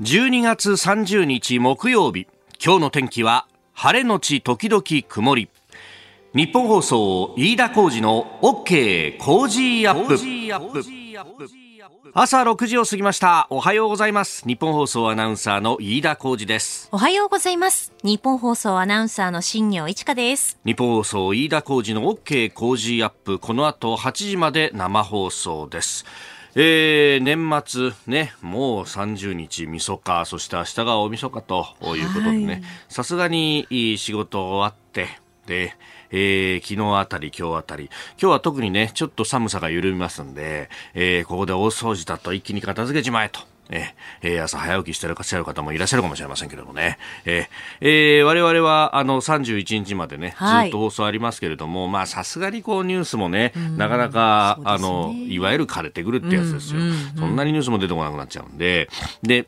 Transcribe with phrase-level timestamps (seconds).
[0.00, 2.28] 12月30日木曜日。
[2.64, 5.48] 今日の天気は晴れのち時々曇り。
[6.32, 10.84] 日本放送飯田浩二の OK 工事アップ。
[12.14, 13.48] 朝6時を過ぎました。
[13.50, 14.46] おはようございます。
[14.46, 16.88] 日本放送アナウンサーの飯田浩二です。
[16.92, 17.92] おはようございます。
[18.04, 20.60] 日本放送アナウンサーの新業一華です。
[20.64, 23.40] 日本放送飯田浩二の OK 工事アップ。
[23.40, 26.04] この後8時まで生放送です
[26.60, 35.76] えー、年末ね、もう30日みそか、そして明日が大晦日ということでね、さすがにいい仕事終わって、で、
[36.10, 37.84] えー、昨日あたり、今日あたり、
[38.20, 43.38] 今日は特にね、ちょっと寒さが緩みますんで、えー、ここで大掃除だと一気に片付けちまえと。
[43.70, 46.98] えー、朝早起きしてらっしゃる方もいらっしゃるかもしれませんけれどもね。
[47.24, 47.46] えー、
[47.80, 56.80] えー、我々は、あの、31日までね、ずっと放送ありますけれども、まあ、さすがにこう、ニュースもね、なかなか、あの、いわゆる枯れてくるってやつですよ、
[57.18, 58.88] そんなにニュースも出てこなくなっちゃうんで、
[59.22, 59.46] で、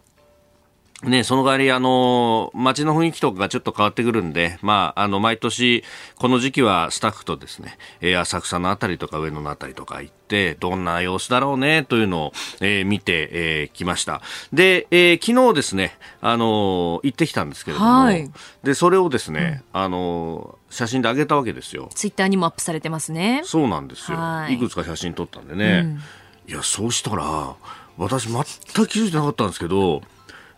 [1.02, 5.82] ね、その代わり、あの、街の雰囲気とかがちょっと変わってくるんで、まあ、あの、毎年、
[6.16, 14.20] この時期はスタッフとですね、えー、浅草のあたりとか上野のあたりとか行って、どんな様子だろうね、というのを、えー、見て、えー、きました。
[14.52, 18.30] で、えー、昨日ですね、あの行ってきたんですけれども、はい、
[18.62, 21.88] で、それをですね、うん、あの写真で上げたわけですよ。
[21.94, 23.40] ツイッターにもアップされてますね。
[23.44, 24.18] そうなんですよ。
[24.50, 25.98] いくつか写真撮ったんでね。
[26.46, 27.56] うん、いや、そうしたら、
[27.96, 30.02] 私全く気づいてなかったんですけど、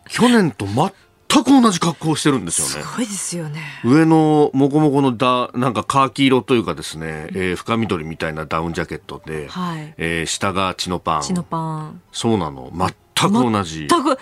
[0.09, 2.87] 去年と全く同じ格好をしてるんですよね。
[2.87, 3.61] すごいですよね。
[3.83, 11.21] 上のもこもこのだ、なんかカーキ色というかですね、うん、えー、深緑みたいなダウンジャケットで、はい、えー、下がチノパン。
[11.21, 12.01] チノパン。
[12.11, 12.71] そうなの。
[12.71, 13.87] 全く同じ。
[13.87, 14.17] 全く、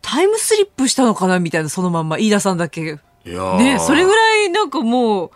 [0.00, 2.98] タイムスリップしたのかなみたいな、そのまんま、飯田さんだけ。
[3.24, 5.30] いやね、それぐらいなんかもう、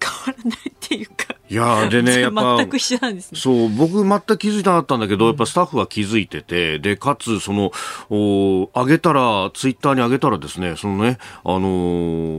[0.00, 1.34] 変わらないっていうか。
[1.48, 3.38] いやでね、 やっぱ、全く一緒なんですね。
[3.38, 7.72] そう、僕全く気づいてなかったんだけど、やっぱスタッフは気づいてて、で、かつ、その、
[8.10, 11.60] お上げたら、ツイッターに上げたらですね、そのね、あの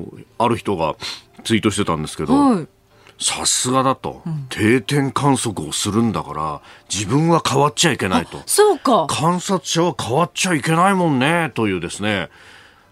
[0.04, 0.96] ー、ある人が
[1.44, 2.68] ツイートしてたんですけど、はい。
[3.20, 6.62] さすがだと、うん、定点観測をするんだから
[6.94, 8.42] 自分は変わっちゃいけないと。
[8.46, 9.08] そうか。
[9.10, 12.30] 観察者は変わっちゃいけないもんねというですね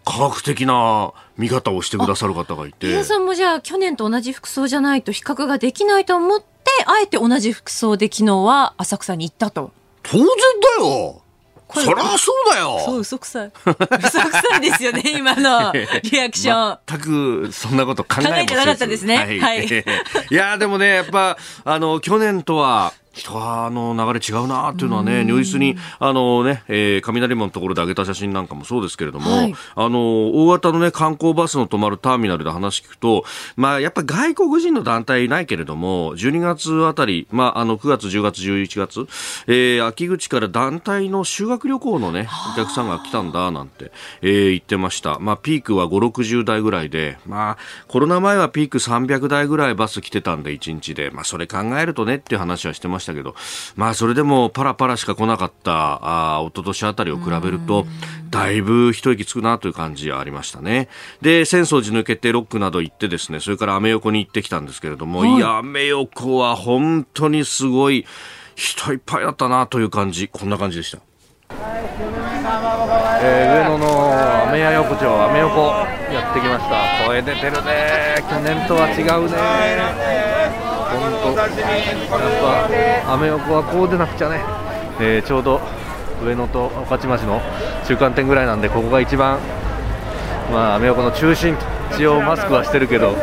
[0.06, 2.88] 科学的な見方をしてくださる方がいて。
[2.88, 6.46] 皆さんもじゃあ去年と同じ服装じゃないと比較ができないと思って、
[6.86, 9.72] あえて同じ服装で昨日は浅草に行ったと。
[10.04, 10.28] 当然
[10.80, 11.24] だよ
[11.74, 13.52] そりゃそうだよそう、嘘くさい。
[13.66, 16.80] 嘘くさいですよね、 今の リアクション。
[16.88, 19.18] 全くそんなこと考え考えてなかったですね。
[19.18, 19.40] はい。
[19.40, 19.66] はい、
[20.30, 33.24] いや、でもね、やっぱ、あの、去年とは、人の流れ違うなっていうのはね、如実に、あのね、えー、雷門のところで上げた写真なんかもそうですけれども、はい、あの、大型のね、観光バスの止まるターミナルで話聞くと、
[33.56, 39.08] まあ、やっぱり外国人の団体いないけれども、12月あたり、まあ、あの、9月、10月、11月、
[39.46, 43.92] えー、秋口から団体の修学旅行のね、お客さんが来たんだ、なんて、
[44.24, 45.20] えー、言ってました。
[45.20, 47.58] まあ、ピークは5、60台ぐらいで、まあ、
[47.88, 53.36] コロナ前はピーク300台ぐらいバス来てたんで、1日で、まあ、それ考えるとねっていう話はしてましたしたけど、
[53.76, 57.86] まあそれでもパラパラしか来なかったあ一昨年あたりを比べると、
[58.30, 60.90] だいぶ一息つくなという感じはありましたね。
[61.22, 68.06] で、浅草寺抜けてロックなど行ってですね、それからアメ横に行ってきたんですけれども、はい、いや、アメ横は本当にすごい
[68.56, 71.00] 人いっぱいだったなという感じ、こんな感じでした。
[73.26, 75.60] えー、上野のアメヤ横丁、アメ横
[76.12, 77.06] やってきました。
[77.08, 78.24] 声出てるね。
[78.30, 80.23] 去年とは違うね。
[80.94, 81.50] 本当やっ
[83.06, 84.42] ぱアメ横はこうでなくちゃね、
[85.00, 85.62] えー、ちょうど
[86.24, 87.42] 上野と御徒町の
[87.86, 89.40] 中間点ぐらいなんでここが一番
[90.52, 91.58] まあアメ横の中心
[91.92, 93.16] 一応マスクはしてるけど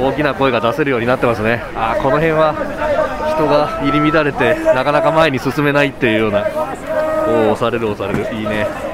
[0.00, 1.62] 大きな声が出せるようになってますね。
[1.74, 2.54] あこの辺は
[3.34, 6.44] 人が入り乱れてなかなか前に進めないっていうような
[7.26, 8.34] お押される押される。
[8.34, 8.87] いいね。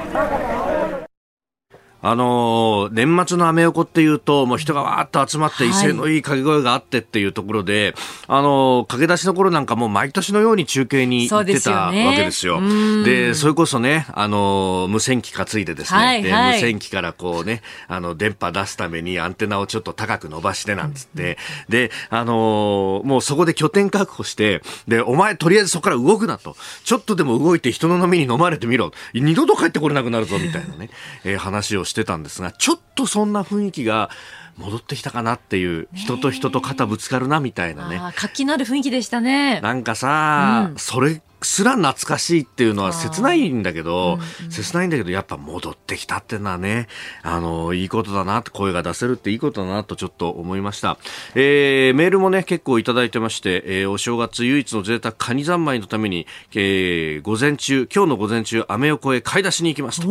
[2.07, 7.95] あのー、年末のアメ横っていうと、もう人がわーっと集まって威勢のいい掛け声があってっていうところで、
[8.27, 12.61] はい、あのー、駆け出しの頃なんかもう毎年のように中継に行ってたわけですよ。
[13.03, 26.55] で、それこそね、あのー、無線機担いでですね、はいはい、無線機からこうね、あの、電波出すためにアンテナをちょっと高く伸ばしてなんつって、うん、で、あのもうそこで拠点確保して、で、お前とりあえずそこから動くなと。
[26.83, 28.91] ちょっとでも動いて人の波に飲まれてみろ。
[29.15, 30.91] 二度と帰ってこれなくなるぞみたいなね、
[31.23, 34.09] えー、話をしてしてたんですが、ちょっとそんな雰囲気が、
[34.57, 37.99] 戻ってきたかなっていう人と人と肩ぶつかるなみたいなね。
[38.15, 39.59] 活気のある雰囲気でしたね。
[39.59, 46.87] なんかさ、うん、それすら懐かしいっていうのは切ないんだけど、うんうん、切ないんだけど、やっぱ戻ってきたっていうのはね、
[47.23, 50.97] あの、いいことだなって、声が出せるっていいことだなとちょっと思いました。
[51.35, 60.07] えー、メールもね、結構いただいてまして、えー、お正月唯一の贅沢カニ三昧のために、えー、午前中、今日の午前中、アメ横へ買い出しに行きますと。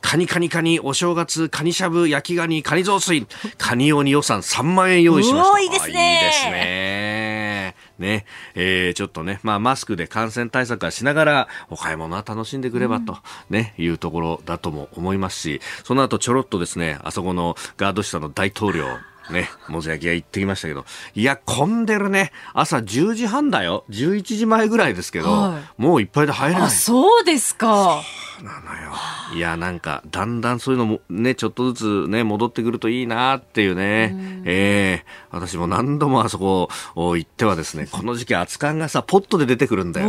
[0.00, 3.26] カニカニカニ、お正月、カニしゃぶ、焼きガニ、カニ雑炊、
[3.58, 5.60] カニ用に予算3万円用意しました。
[5.60, 7.74] いいですね。
[8.00, 8.24] ね、
[8.54, 13.18] えー、ちょっとね、まあ、マスクで感染対策はしながら、お買い物は楽しんでくればと、
[13.48, 18.86] ね、いうところだとも思いますし、その後ちょろっとですね、あそこのガード下の大統領、
[19.30, 20.84] ね、もず焼き屋行ってきましたけど、
[21.14, 22.32] いや、混んでるね。
[22.54, 23.84] 朝10時半だよ。
[23.90, 26.62] 11時前ぐらいですけど、はい、もういっぱいで入れない。
[26.64, 28.02] あ、そうですか。
[28.42, 28.92] なのよ。
[29.34, 34.14] いや、なんか、だんだんそういうのもね、ちょっとずつね、戻ってくるといいなっていうね。
[34.14, 40.08] うええー、私も何度もあそこ行ってはですね、この時期熱燗がさ、ポットで出てくるんだよ。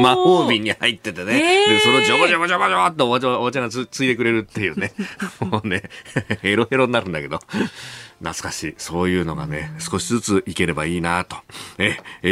[0.00, 1.64] 魔法瓶に入っててね。
[1.66, 4.92] えー、で、そのジョボジョボジョボジョボってお茶お茶がつついてくれるっていうね。
[5.40, 5.82] もうね、
[6.42, 7.40] ヘロヘロになるんだけど。
[8.20, 8.74] 懐かしい。
[8.78, 11.36] そういうのがね、少しずついければいいなと。
[11.78, 12.28] え、え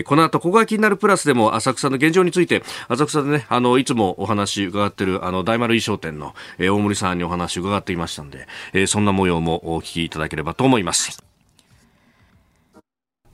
[0.00, 11.33] ー、この後、ここが気になるプラスでも、浅草の現状について、浅草でね、あの、いつもお話伺ってる、あの、大丸衣装店の、えー、大森さんにお話伺っていましたんで、えー、そんな模様もお聞きいただければと思います。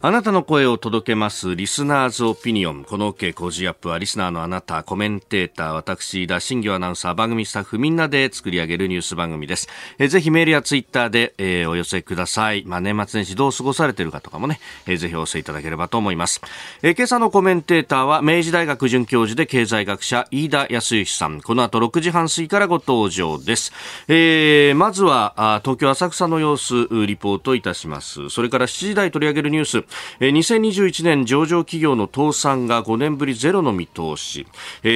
[0.03, 2.85] あなたの声を届けます、リスナーズオピニオン。
[2.85, 9.69] この OK 工事アップは、リスナーのあなた、コメンテーター、私、田新業アナウンサー、番組スタッフ、みんなで作り上げるニュース番組です。
[9.99, 12.65] えぜひメールやツイッターで、えー、お寄せください。
[12.65, 16.41] まあ、年末年始どう過ごされてるかとかもね、えー、ぜひお寄せいただければと思います。
[16.81, 21.43] えー、今朝のコメンテーターは、明治大学准教授で経済学者、飯田康之さん。
[21.43, 23.71] この後6時半過ぎからご登場です。
[24.09, 28.31] えー、まずは、あ東京浅草の様子、リポートいたします。
[28.31, 29.90] それから7時台取り上げるニュース、
[30.21, 34.47] 2021年上場企業の倒産が5年ぶりゼロの見通し、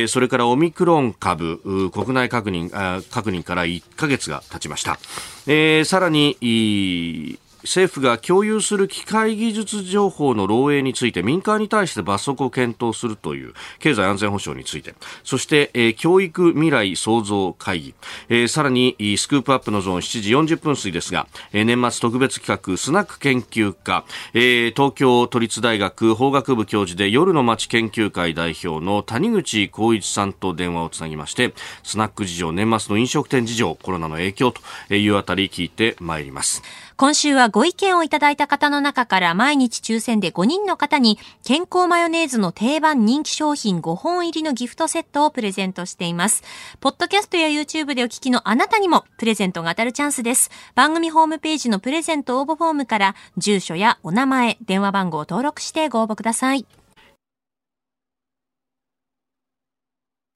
[0.08, 2.70] それからオミクロン株国内確認
[3.10, 4.98] 確認から1ヶ月が経ちました、
[5.46, 14.94] え、さらに政府が共有する機械技術情報の漏洩について民間に対して罰則を検討するという経済安全保障について。
[15.24, 17.94] そして、えー、教育未来創造会議、
[18.28, 36.62] えー、さらにスクープアップのゾーン7時40分過ぎですが、えー、年末特別企画スナック研究家、えー、東京都立大学法学部教授で夜の街研究会代表の谷口光一さんと電話をつなぎましてスナック事情年末の飲食店事情コロナの影響というあたり聞いてまいります。
[36.96, 46.44] 今週はご意見をいただいた方の中から毎日抽選で5人の方に健康マヨネーズの定番人気商品5本入りのギフトセットをプレゼントしています。
[46.78, 50.50] ポッドキャストや YouTube でお聞きのあなたにもプレゼントが当たるチャンスです。
[50.76, 56.64] 番組ホームページのプレゼント応募フォームから住所やお名前、電話番号を登録してご応募ください。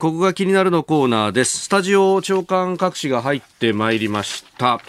[0.01, 1.65] ここが気になるのコーナーです。
[1.65, 4.81] スタジオ長官各紙が入ってまいりました。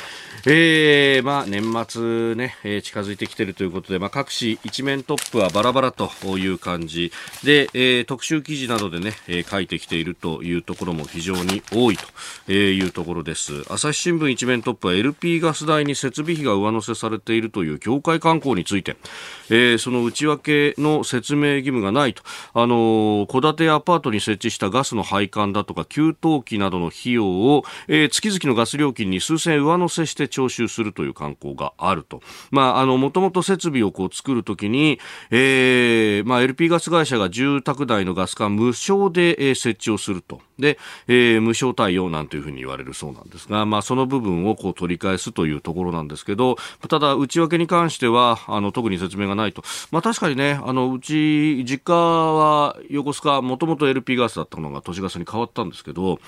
[0.46, 7.12] えー、まあ、年末ね、えー、近づいてきているということで、まあ、各紙一面トップはバラバラという感じ
[7.44, 11.98] で、えー、特集記事などでね、えー、書いてきているというところも非常に多い
[12.46, 13.64] というところです。
[13.70, 18.96] 朝日新聞一面トップは LP ガス代に設備費が上乗せされているという境界観光について、
[19.50, 32.22] えー、その内訳の説明義務がないと、あの戸建てアパートに設置したガスの配管だとか給湯器などの費用を、えー、月々のガス料金に数千円上乗せして徴収するという観光があると。
[32.52, 35.00] まあ、あの、もともと設備をこう作るときに、
[35.32, 40.42] えー、まあ、LP ガス会社が住宅内のガス管無償で、えー、設置をすると。
[40.58, 40.78] で、
[41.08, 49.64] えー、無償対応なんていうふうに言われるそうなんですが、まあ、その部分をこう取り返すというところなんですけど、ただ、内訳に関しては、あの、特に説明がないと。
[49.92, 56.20] まあ、確かにね、あの、うち、実家は横須賀、もともと LP ガスだったのが都市ガスに変わったんですけど、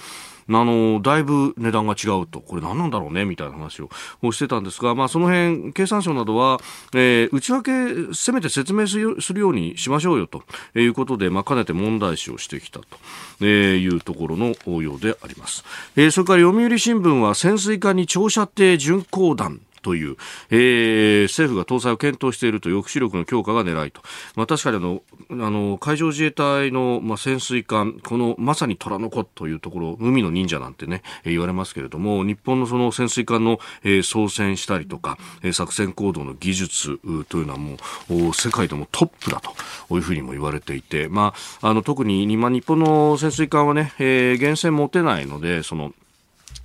[0.59, 6.59] あの、だいぶ値段が違うと、これ何なんだろうね、みたいな話をしてたんですが、まあ、その辺、経産省などは、
[6.93, 8.97] えー、内訳、せめて説明す
[9.33, 10.43] るようにしましょうよ、と
[10.75, 12.81] いうことで、まあ、かねて問題視をしてきた
[13.39, 15.63] というところの応用であります。
[15.95, 20.17] えー、それから読売新聞は、潜水艦に長射程巡航弾、という、
[20.49, 24.01] えー、政府が搭載を検討していると抑止力の強化が狙いと。
[24.35, 37.77] まあ、確かにあの、あの、海上自衛隊の、まあ、潜水艦、このまさに虎の子というところ、海の忍者なんてね、えー、言われますけれども、日本のその潜水艦の、えー、操船したりとか、えー、作戦行動の技術というのはも
[38.09, 45.93] う、世界でもトップだというふうにも言われていて、まあ、あの、特に今日本の潜水艦はね、えー、源泉持てないので、その、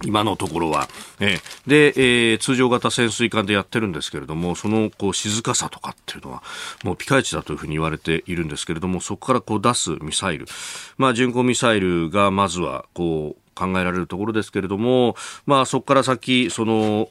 [0.04, 0.88] 今のところは。
[1.20, 6.42] えー、で、えー、通常型潜水艦でやってるんですけれども、そのこう静かさとかっていうのは、
[6.84, 10.46] もうピカイチだというふうに言われているんですけれども、そこからこう出すミサイル、
[10.98, 15.16] まあ巡航ミサイルがまずはこう考えられるところですけれども、
[15.46, 17.08] まあそこから先、その、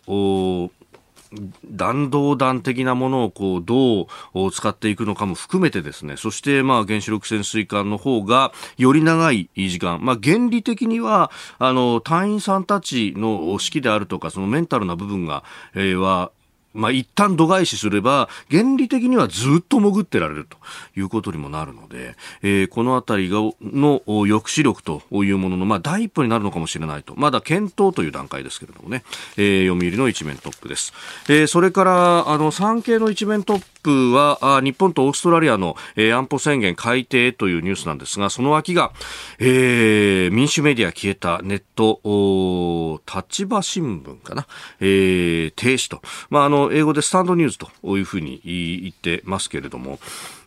[1.65, 16.31] 弾道弾的なものをこうどう使っていくのかも含めてですね、そしてまあ原子力潜水艦の方がより長い時間、まあ原理的にはあの隊員さんたちの指揮であるとかそのメンタルな部分が、えー、は
[16.75, 20.57] まあ、一旦度外視すれば、原理的にはずっと潜ってられると
[20.99, 27.13] いうことにもなるので、えー、このあたりがの抑止力というものの、まあ、第一歩になるのかもしれないと。
[27.17, 29.03] まだ検討という段階ですけれどもね、
[29.37, 30.93] えー、読売の一面トップです。
[31.29, 38.91] えー、それから、あの、産経の一面トップは、日本とオーストラリアの、え、安保宣言改定というニュースなんですが、その脇が、
[39.39, 44.47] えー、民主メディア消えたネット、立場新聞かな、
[44.79, 46.01] えー、停止と。
[46.29, 49.99] まあ、あの、英語でスタンドニュースというふうに言ってますけれども、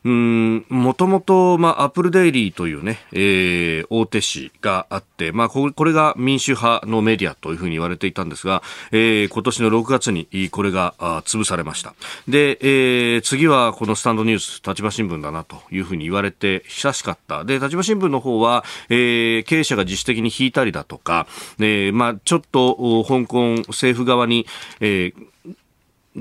[0.09, 8.63] もともと、まあ、アップルデイリーというね、えー、大手紙があって、まあ、これが民主派のメディアというふうに言われていたんですが、
[8.93, 11.95] えー、今年の6月にこれが潰されました。
[12.27, 17.45] で、えー、次はこのスタンドニュース、立場新聞だなというふうに言われて久しかった。
[17.45, 21.27] で、立場新聞の方は、えー、経営者が自主的に引いたりだとか、
[21.59, 24.47] えー、まあ、ちょっと香港政府側に、
[24.81, 25.15] えー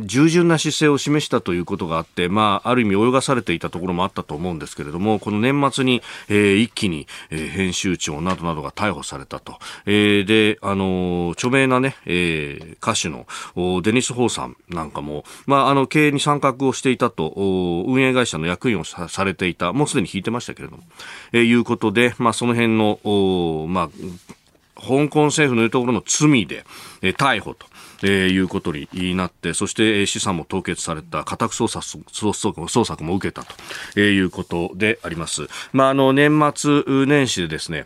[0.06, 9.58] 従順な姿勢を示したということがあって、まあ、ある意味泳がされていたところもあったと思うんですけれども、この年末に、えー、一気に、えー、編集長などなどが逮捕されたと。
[9.86, 13.26] えー、で、あの、著名なね、えー、歌手の
[13.82, 17.34] デニス・ホーさんなんかも、まあ、あの、経営に参画をしていたと、
[17.88, 20.84] 運営会社の役員をされていた、もうすでに引いてましたけれども、
[21.34, 23.90] えー、いうことで、まあ、その辺の、まあ、
[24.80, 26.64] 香港政府のいうところの罪で、
[27.02, 27.66] えー、逮捕と。
[28.04, 33.44] えー、いうことになって、そして資産も凍結された家宅捜索捜索も受けた
[33.94, 35.48] ということであります。
[35.74, 37.86] まあ、あの、年末年始でですね、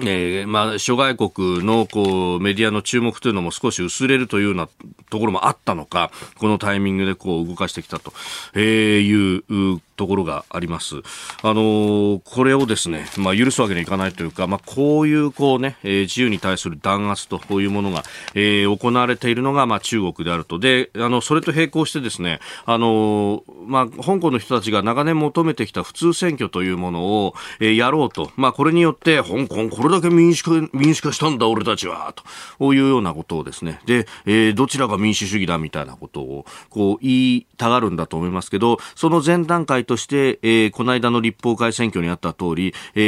[0.00, 4.68] えー、まあ、諸外国の、こう、メディアの注目というのも少し薄れるというような
[5.08, 8.12] ところもあったのか、このタイミングでこう動かしてきたと、
[8.54, 10.96] えー、いうところがあります。
[11.42, 18.02] あの、これをですね、まあ、許すわけにはいかないというか、まあ、こういうこうね、えー、自由に対する弾圧とこういうものが、
[18.34, 20.58] えー、行われているのが、まあ、中国であると。
[20.58, 28.30] で、あの、それと並行してですね、あのまあ、香港の人たちが長年求めてきた普通選挙というものを、えー、やろうと。
[28.36, 32.14] まあ、これによって、香港、これだけ民主化、民主化したんだ、俺たちは、
[32.58, 43.00] というようなことをですね、で、えー、どちらが民主主義だみたいなことを、こう、言いたがるんだと思いますけど、その前段階として、えー、この間の立法会選挙にあった通り、え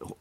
[0.00, 0.14] ー、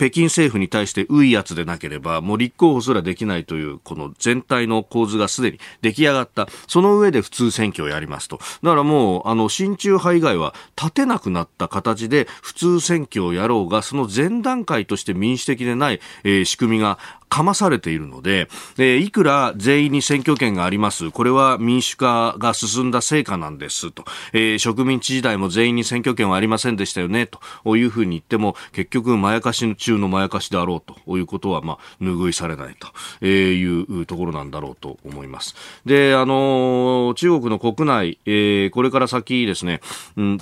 [0.00, 6.48] 北京政府に対してういやつでなければ、もう立候補すらできないという、この全体の構図がすでに出来上がった。
[6.66, 8.38] その上で普通選挙をやりますと。
[8.62, 16.98] だからもう、あの、親中派以外は立てなくなった形で普通選挙をやろうが、その前段階として民主的でない、えー、仕組みが
[17.30, 21.10] かまされているので、えー、いくら全員に選挙権があります。
[21.10, 24.04] これは民主化が進んだ成果なんですと。
[24.32, 27.28] えー、植民地時代も全員に選挙権はありませんでしたよね、
[27.64, 32.76] というふうに言っても、結局、まやかし中中のまやかしであろうということは、まあ、拭いされない
[33.20, 35.56] というところなんだろうと思います。
[35.84, 39.80] で、あの、中国の国内、えー、これから先ですね、
[40.16, 40.38] うん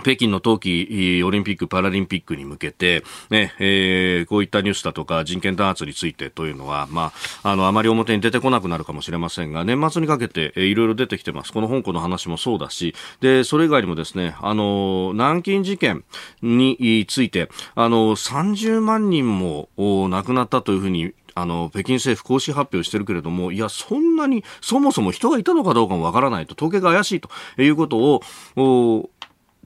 [0.00, 11.52] 北京の冬季オリンピック・パラリンピックに向けて、ね、えー、こういったニュースだとか人権弾圧についてというのは、まあ、あの、あまり表に出てこなくなるかもしれませんが、年末にかけて、いろいろ出てきてます。
[11.52, 16.04] この香港の話もそうだし、で、それ以外にもですね、あの、南京事件
[16.40, 27.30] について、あの、30万人も亡くなったというふうにあの、北京政府公式発表してるけれども、いや、そんなに、そもそも人がいたのかどうかもわからないと、統計が怪しいと
[27.60, 28.20] いうこと
[28.56, 29.10] を、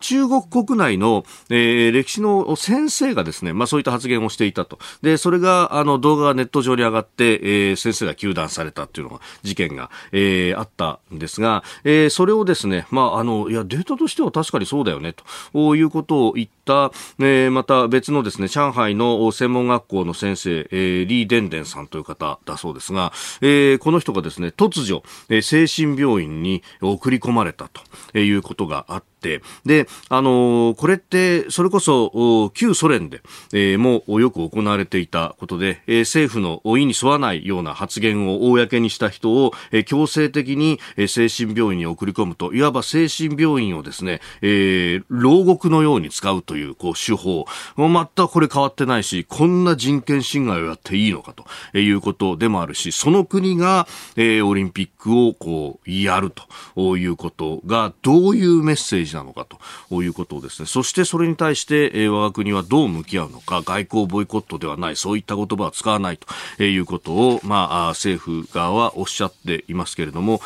[0.00, 4.78] 中国国内の、えー、歴史の先生がですね、まあそういった発言をしていたと。
[5.02, 15.14] で、それが、あの、動画がネット上に上がって、えー、先生が糾弾されたっていうのが、事件が、えー、あったんですが、えー、それをですね、まあ、あの、いや、データとしては確かにそうだよね、
[15.52, 27.68] ということを言った、えー、また別のですね、上海の専門学校の先生、えー、リー・デンデンさんという方だそうですが、えー、この人がですね、突如、えー、精神病院に送り込まれた
[28.12, 47.46] ということがあって、で、あのこれってそれこそ旧ソ連で、えー、もよく行われていたことで、えー、政府の意に沿わないような発言を公にした人を、えー、強制的に、えー、精神病院に送り込むといわば精神病院をですね、えー、牢獄のように使うというこう手法。
[47.76, 51.34] 全くこれ変わってないしこんな人権侵害をやっていいのか
[51.72, 56.32] ということでもあるしその国が、えー、オリンピックをこうやる
[56.74, 59.46] ということがどういうメッセージなのか
[59.88, 60.66] ということですね。
[60.66, 70.40] そしてそれに対して、えー、我が国はどう向き合うのか外交ボイコットではないそういった言葉は使わないということを、まあ、政府側はおっしゃっていますけれども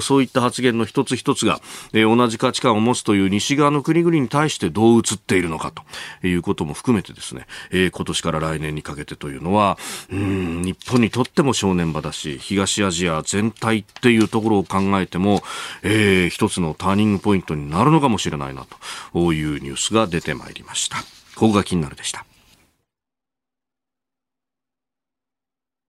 [0.00, 1.60] そういった発言の一つ一つが、
[1.92, 9.78] えー、同じ価値観を持つという西側の国々に対してどう映っているのかということも含めてですね、えー、今年から来年にかけてというのは
[10.10, 15.42] うん日本にとっても正念場だし東アジア全体っていうところを考えても、
[15.82, 18.66] えー、一つのターニングポイントになるのかかもしれないな
[19.12, 20.98] というニュースが出てまいりました。
[21.34, 22.24] ここが気になるでした。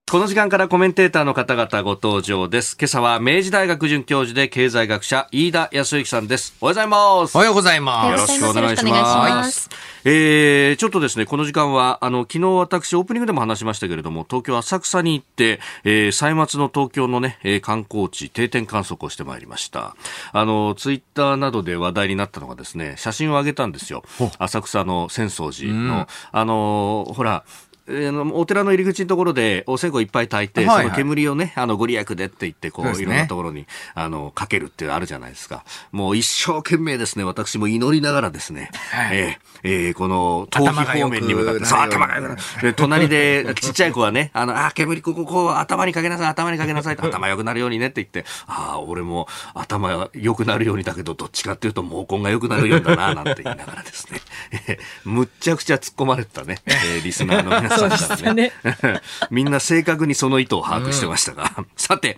[0.07, 2.77] この時間からコメンテーターの方々ご登場です。
[2.79, 6.55] 今朝は明治大学准教授で経済学者飯田康之さんです。
[6.62, 7.35] おはようございます。
[7.35, 8.12] おはようございます。
[8.12, 9.67] よろしくお願いします。
[10.07, 19.95] えー、ちょっとですね、この時間は、あの、昨日私オープニングでも話しましたけれども、東京浅草に行って、えー、歳末の東京のね、えー、観光地定点観測をしてまいりました。
[20.31, 24.03] あの、ツイッターなどで話題になったのがですね、写真を上げたんですよ。
[24.38, 27.43] 浅草の浅草寺の、あの、ほら、
[27.87, 35.63] お寺の入り口のところでお線香いっぱい炊いて、はいはい、その煙をね、あの、ご利益でって言って、こう、ね、いろんなところに、あの、かけるっていうのあるじゃないですか。
[35.91, 54.21] もう一生懸命ですね、私も祈りながらですね、はい、えー、えー、この、頭皮方面に向かって、そう、頭がよくで、隣で、ちっちゃい子はね、あの、あ、煙ここ、こう、頭にかけなさい、頭にかけなさい、頭良くなるようにねって言って、ああ、俺も頭良くなるようにだけど、どっちかっていうと毛根が良くなるようだな、なんて言いながらですね、
[54.67, 58.51] えー、むっちゃくちゃ突っ込まれてたね、えー、リスナーの皆さんからね。
[59.32, 61.51] みんな正確にその意図を把握してましたが。
[61.58, 62.17] うん、さて、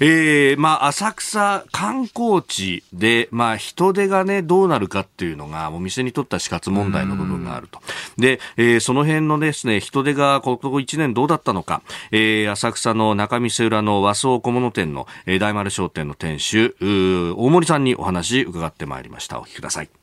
[0.00, 7.80] えー、まあ、浅草観光地で、まあ、人手がね、どうなるかっていうのが、お店にとっては死活問題の部分があると。
[8.16, 19.38] で、えー、その辺のですね、人手がここ1年どうだったのか、えー、浅草の中見世裏の和装小物店の、えー、大丸商店の店主、大森さんにお話伺ってまいりました。
[19.38, 19.97] お聞きください。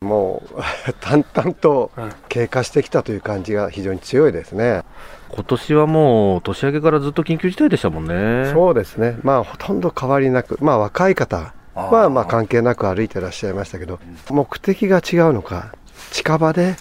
[0.00, 0.62] もう
[1.02, 1.90] 淡々と
[2.30, 4.82] 経過してきたという感じが非常に強いですね。
[5.28, 8.50] 今年はもう年明けからずっと緊急事態でしたもんね。
[8.50, 9.18] そうですね。
[9.22, 13.98] まあほとんど変わりなく、まあ若い方はまあ関係なく歩いてらっしゃいましたけど、
[14.30, 15.74] 目的が違うのか、
[16.12, 16.76] 近場で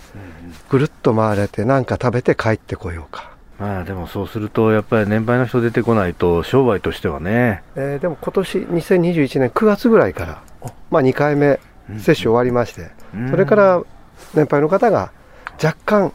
[0.69, 3.31] ぐるっと回れて何か食べて帰ってこようか。
[3.59, 7.63] まあでもそうすると、やっぱり年配の人出てこないと、商売としてはね。
[7.75, 10.41] えー、でも今年2021年9月ぐらいから、
[10.89, 11.59] まあ2回目
[11.97, 12.91] 接種終わりまして、
[13.29, 13.83] それから
[14.33, 15.11] 年配の方が
[15.63, 16.13] 若干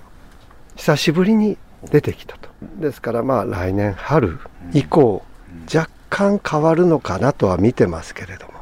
[0.76, 1.58] 久しぶりに
[1.90, 2.48] 出てきたと。
[2.80, 4.38] ですからまあ来年春
[4.72, 5.22] 以降、
[5.72, 8.54] 若干変わるのかなとは見てますけれども。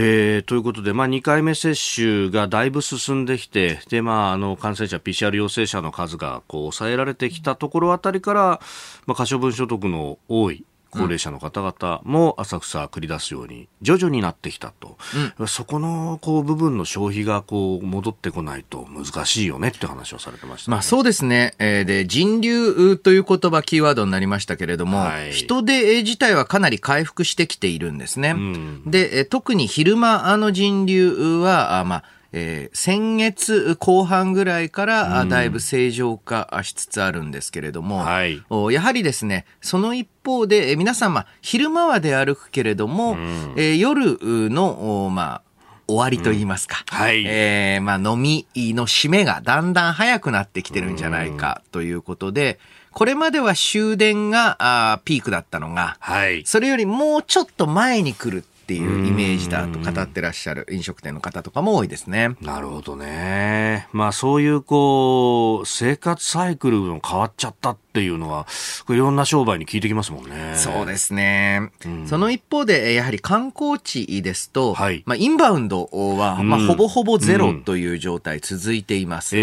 [0.00, 8.60] えー、ということで、まあ、2回目接種がだいぶ進んできて、で、まあ、あの、感染者、PCR 陽性者の数が、こう、抑えられてきたところあたりから、
[9.06, 14.96] まあ、可処分所得の多い高齢者の方々も浅草繰り出すように徐々になってきたと、
[15.38, 28.30] うん、そこのこう部分の消費がこう戻ってこないと難しいよねって話をされてました、ね、まあ、そうですね、えー、で人流という言葉キーワードになりましたけれども、はい、人手自体はかなり回復してきているんですね。
[28.30, 43.16] うん、で特に昼間の人流はまあえー、先月後半ぐらいからだいぶ正常化しつつあるんですけれども、はい、やはりですね、その一方で、皆さん、まあ、昼間は出歩くけれども、
[43.56, 44.18] えー、夜
[44.50, 45.42] の、まあ、
[45.86, 46.84] 終わりと言いますか。
[46.92, 47.24] うん、はい。
[47.26, 52.58] えー、まあ、飲みの締めがだんだん早くなってきてるんじゃないかということで、
[52.92, 56.44] これまでは終電があピークだったのが、はい。
[56.44, 62.36] それよりもうちょっと前に来るっていうイメージだと語ってらっしゃる飲食店の方とかも多いですね。
[62.42, 63.88] なるほどね。
[63.92, 68.46] まあそういうこう、生活サイクルの変わっちゃったっていうのは、
[68.90, 70.52] いろんな商売に聞いてきますもんね。
[70.56, 71.70] そうですね。
[71.86, 79.34] うん、その一方で、やはり観光地ですと、はい、まあインバウンドは、まあほぼほぼゼロという状態続いています。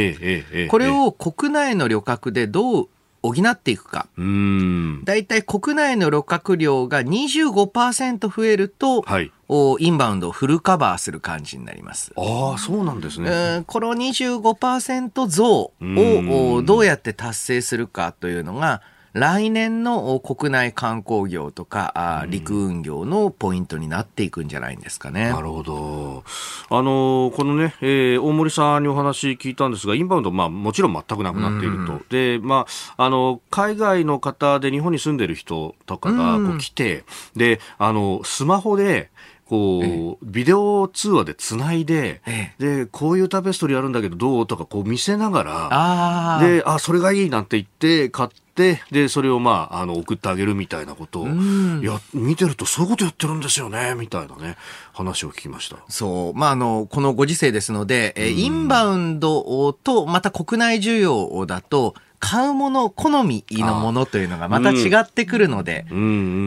[0.70, 2.90] これを国内の旅客でどう
[3.34, 4.08] 補っていくか。
[5.04, 9.32] 大体国内の旅客量が25%増えると、はい、
[9.80, 12.12] インバウンドをフルカバーする感じになります。
[12.16, 13.64] ああ、そうなんですね。
[13.68, 18.82] この25%増をどうやって達成するかというのが、
[19.16, 25.30] 来年の国内観光業とか、あ陸運業のポイントになっていくんじゃないんですかね。
[25.30, 26.24] なるほど。
[26.70, 32.02] あの、このね、えー、大森さんにお話聞いたんですが、インバウンド、まあ、もちろん全くなくなっていると。
[32.10, 32.66] で、ま
[32.98, 37.06] あ、あの、海外の方で日本に住んでる人とかがこう来て、
[37.38, 39.12] で、あの、スマホで、
[39.46, 42.22] こう、ビデオ通話でつないで、
[42.58, 45.44] で、こういうタペストリーあるんだけどどうとかこう見せなが
[46.40, 54.58] ら、で、あ、それがいいなんて言って買って、で、それをまあ、あの、送ってあげるみたいなことを、いや、見てるとそういうことやってるんですよね、みたいなね、
[54.94, 55.78] 話を聞きました。
[55.90, 56.34] そう。
[56.34, 65.86] まあ、あの、このご時世ですので、えインバウンドと、また国内需要だと、買うもの、好みのものというのがまた違ってくるので、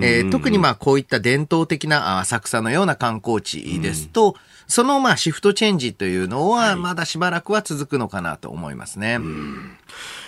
[0.03, 4.35] え特にまあこういった伝統的な浅草のような観光地ですと、うん、
[4.69, 9.19] そのまあシフトチェンジというのはまだしばらくは続くのかなと思いますね。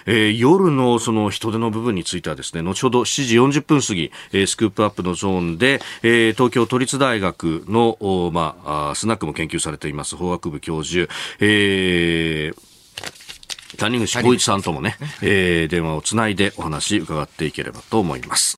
[0.07, 18.57] えー、夜のその人手の部分についてはですね、後ほど7時40分過ぎ、えー、スクープアップのゾーンで、えー、東京都立大学の、まあ、スナックも研究されています法学部教授、えー、谷口浩一さんともね、えー、電話をつないでお話伺っていければと思います。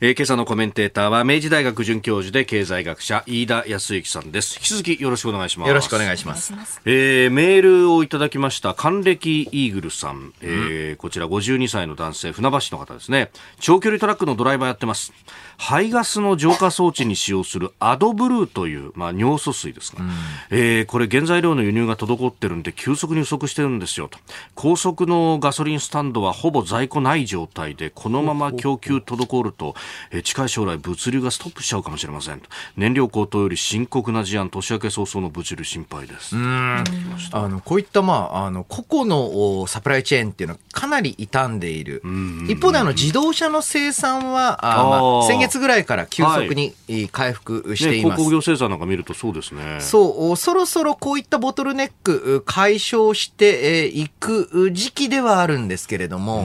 [0.00, 4.54] えー、今朝のコメンテーターは明治大学准教授で経済学者飯田康之さんです。
[4.54, 5.68] 引き続きよろしくお願いします。
[5.68, 6.52] よろしくお願いします。
[6.84, 13.32] えー、メールをいただきました還暦イーグルさん、えー、こちら52歳の男性船橋の方ですね。
[13.58, 15.12] 長距離トラックのドライバーやってます
[15.58, 20.10] 排ガスの浄化装置に使用するアドブルーという、まあ、尿素水ですが、うん、
[20.50, 24.18] えー、これ原材料の輸入が滞ってるんで急速に不足してるんですよと。
[24.54, 29.74] 高速のガソリンスタンドはほぼ在庫ない状態でこのまま供給滞ると、
[30.12, 32.42] えー、近い将来物流がストップしちゃうかもしれません
[32.76, 36.36] 燃料高騰より深刻な事案年明け早々の物流心配です。
[36.36, 42.02] あのこういった、まあ、あの個々のサプライチェーンっていうのはかなり傷んでいる。
[42.48, 46.74] 一方であの自動車の生産はあ、まあ、先月月ぐらいから急速に
[47.10, 49.80] 回復しています、ね、工業生産なんか見るとそうですね。
[49.80, 56.44] そうそろそろこういったボトルネック解消していく時期ではあるんですけれども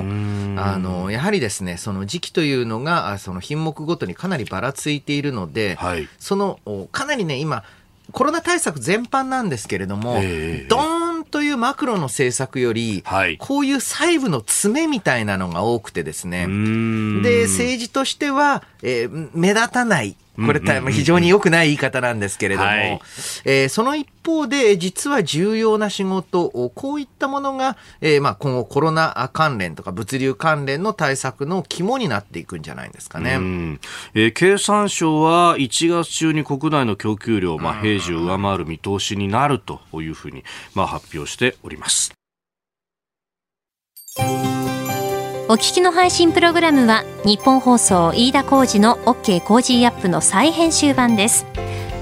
[0.58, 6.60] あのやはりですねその時期というのがその品目ごとにかなりばらついているので、はい、その
[6.92, 7.63] かなりね今
[8.12, 11.03] コロナ対策全般なんですけれども、えー、ドーン
[11.34, 16.46] というマクロの政策より、はい、こういう細部の詰めみたいなのが多くてですね、
[17.24, 23.02] で、政治としては、えー、目立たないこれ、非常に良くない言い方なんですけれども、はい、
[23.46, 33.34] えー、その一方で、実は重要な仕事、こういったものが、えー、まあ今後コロナ関連とか物流関連の対策の肝になっていくんじゃないですかね。
[34.15, 40.43] えー、経産省は1月中に国内の供給量、まあ、平時を上回る見通しになるというふうに、
[40.74, 42.12] まあ、発表しております。
[45.49, 51.45] お聞きの配信プログラムは日本放送飯田浩司の OK Cozy up の再編集版です。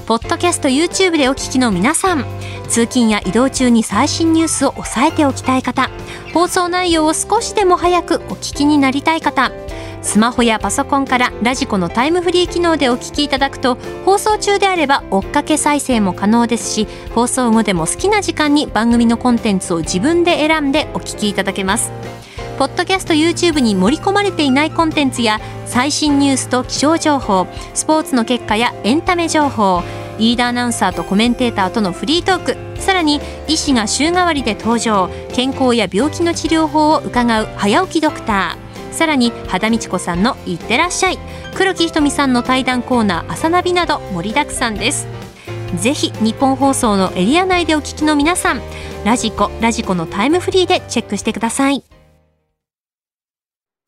[0.06, 2.24] ポッドキャスト YouTube でお聞きの皆さん、
[2.70, 5.90] 通勤や移動中に最新ニュースを押さえておきたい方、
[6.36, 9.52] 放送内容を少しでも早くお聞きになりたい方、
[10.04, 13.76] スマホやパソコンからラジコのタイムフリー機能でお聞きいただくと
[14.06, 21.92] 放送中であれば追っかけ再生も可能ですし放送後でも好きな時間に番組のコンテンツを自分で選んでお聞きいただけます
[22.62, 29.82] ポッドキャスト YouTube に盛り込まれていないコンテンツや最新ニュースと気象情報スポーツの結果やエンタメ情報
[30.20, 41.18] リーダーアナウンサーとコメンテーターとのフリートークさらに医師が週替わりで登場健康や病気の治療法を伺う早起きドクターさらに肌道子さんの「いってらっしゃい」
[41.58, 45.08] 黒木ひとみさんの対談コーナー「朝ナビ」など盛りだくさんです。
[45.80, 48.62] ぜひ日本放送のエリア内でお聞きの皆さん
[49.04, 51.91] ラジコラジコのタイムフリーでチェックしてください。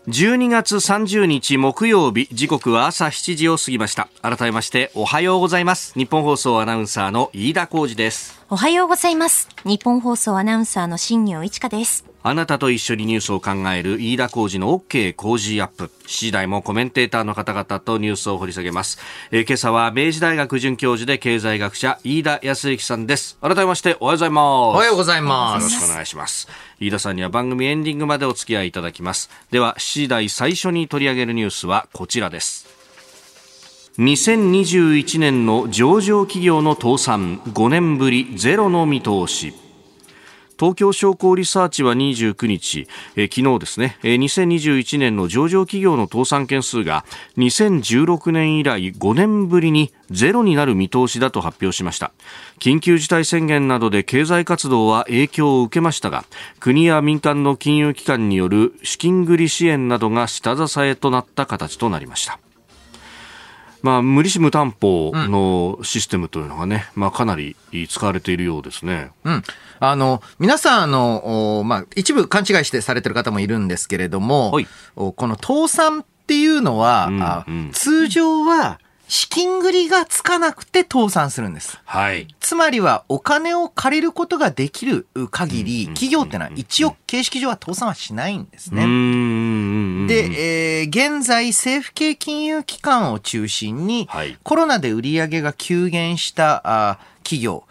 [0.08, 4.10] 12月30日木曜日時刻は朝7時を過ぎました。
[4.22, 5.94] 改めましておはようございます。
[5.98, 8.44] 日本放送アナウンサーの飯田浩二です。
[8.50, 9.48] おはようございます。
[9.64, 12.13] 日本放送アナウンサーの新業一華です。
[12.26, 15.92] あなたと一緒にニュースを考える飯田浩二の OK 工事アップ。
[16.06, 18.98] 7時台もコメンテーターの方々とニュースを掘り下げます。
[19.32, 23.38] えー、今朝は明治大学准教授で経済学者飯田康之さんです。
[23.42, 24.46] 改めましておはようございます。
[24.46, 25.64] おはようございます。
[25.64, 26.48] よろしくお願いします。
[26.80, 29.30] 飯田さんには番組エンディングまでお付き合いいただきます。
[29.52, 32.68] では7時台最初に取り上げるニュースはこちらです。
[33.98, 39.54] 2021年の上場企業の倒産5年ぶりゼロの見通し。
[40.60, 47.06] 東京商工リサーチは29日、えー、昨日ですね、えー、2021年の上場企業の倒産件数が
[47.38, 52.12] 2016年以来5年ぶりにゼロになる見通しだと発表しました
[52.60, 56.26] 緊急事態宣言などで経済活動は影響を受けましたが
[56.60, 62.40] 国や民間の金融機関による資金繰り支援などが下支えとなった形となりました
[63.84, 67.58] まあ、無利子無担保のシステムというのがね、うん、まあ、かなり
[67.90, 69.12] 使われているようですね。
[69.26, 69.44] うん。
[69.90, 77.08] あの、皆さん、あの、まあ、一部勘違いしてされてる方もいるんですけれども、はい、この倒産っていうのは、
[77.48, 81.78] うんうん、通常は資金繰りがつかなくて倒産するんです。
[81.84, 82.34] はい。
[82.40, 88.82] つまりはお金を借りることができる限り、企業ってのは一応形式上は倒産はしないんですね。
[90.08, 97.66] で、えー、現在政府系金融機関を中心に、はい、コロナで売り上げが急減したあ企業、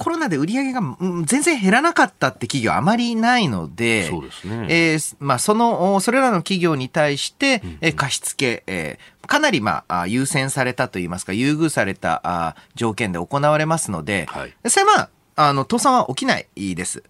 [0.00, 0.80] コロナで売り上げが
[1.26, 4.66] 全然減らなかったって企業あまりないので、そうですね。
[4.70, 15.10] えー、まあ、その、それらの企業に対して、え貸付、えー、かなり、まあ、優先されたといいますか、優遇されたあ条件で行われますので、はい、それはまあ、
[15.48, 17.02] あの、倒産は起きないです。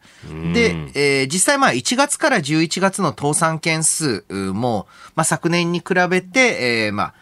[0.52, 7.14] で、えー、実際まあ1月から11月の倒産件数も、まあ昨年に比べて、えー、まあ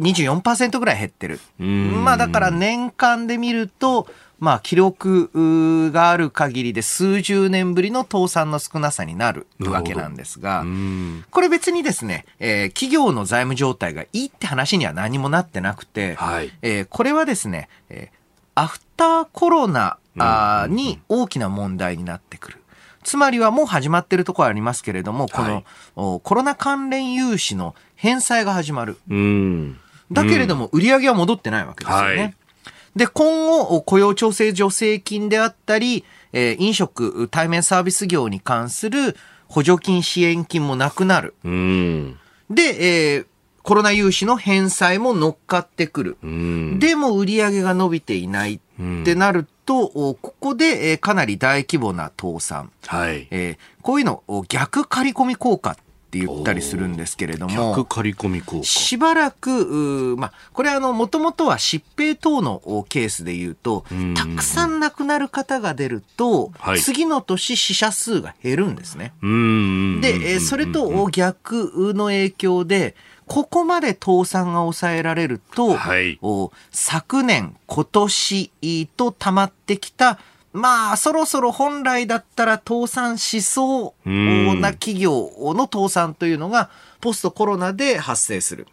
[0.00, 1.40] 24%ぐらい減ってる。
[1.58, 4.08] まあだから年間で見ると、
[4.40, 5.30] まあ、記録
[5.92, 10.64] がある限りで数十年ぶりの倒産の少なさになるわけなんですが、
[11.30, 18.16] これ別にですね、えー、企業の財務状態がいいって話には何もなってなくて、はい、えー、これはですね、えー、
[18.54, 19.98] アフターコロナ
[20.68, 22.60] に大きな問題になってくる。
[23.02, 28.96] つまりはもう始まってるところありますけれども、この、はい、コロナ関連融資の返済が始まる。
[30.10, 32.16] だけれども、売り上げは戻ってないわけですよね。
[32.16, 32.34] はい
[32.96, 39.16] で、今後、雇用調整助成金であったり、えー、飲食、対面サービス業に関する
[39.48, 41.34] 補助金支援金もなくなる。
[41.42, 42.62] で、
[43.16, 43.26] えー、
[43.62, 46.18] コロナ融資の返済も乗っかってくる。
[46.78, 52.70] でも売り上げが伸びていないってなると、ここで、えー、かなり大規模な倒産。
[52.86, 53.26] はい。
[53.30, 55.76] えー、こういうのを逆刈り込み効果っ
[56.14, 57.86] て言ったりするんですけれども、
[58.62, 69.12] しばらく、まあ、これあの、もともとは疾病等のケースで言うと、たくさん亡くなる方が出ると、はい、次の年死者数が減るんですね。
[70.00, 72.94] で、それと逆の影響で、
[73.26, 76.20] ここまで倒産が抑えられると、はい、
[76.70, 80.20] 昨年、今年と溜まってきた
[80.54, 88.68] まあ、そろそろ本来だったら倒産しそうな企業の倒産というのが、ポストコロナで発生する。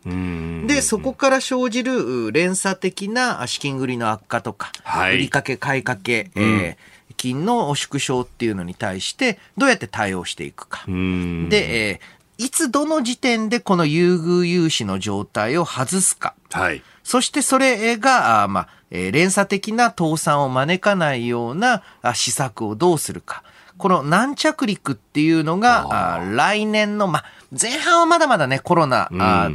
[0.68, 6.76] で、そこから生じる連鎖的な資金繰りの悪化とか、はい、売りかけ、買いかけ、えー、
[7.18, 10.84] 金の縮小っていうのに対して、どうやって対応していくか。
[10.86, 16.36] で、えー、いつどの時点でこの優遇融資の状態を外すか。
[16.52, 21.84] はい、そしてそれが、あまあ、えー、連鎖的な倒産を招かないような
[22.14, 23.44] 施策をどうするか。
[23.78, 29.10] この軟着陸っていうのが、来年の、まあ、前半はまだまだね、コロナ、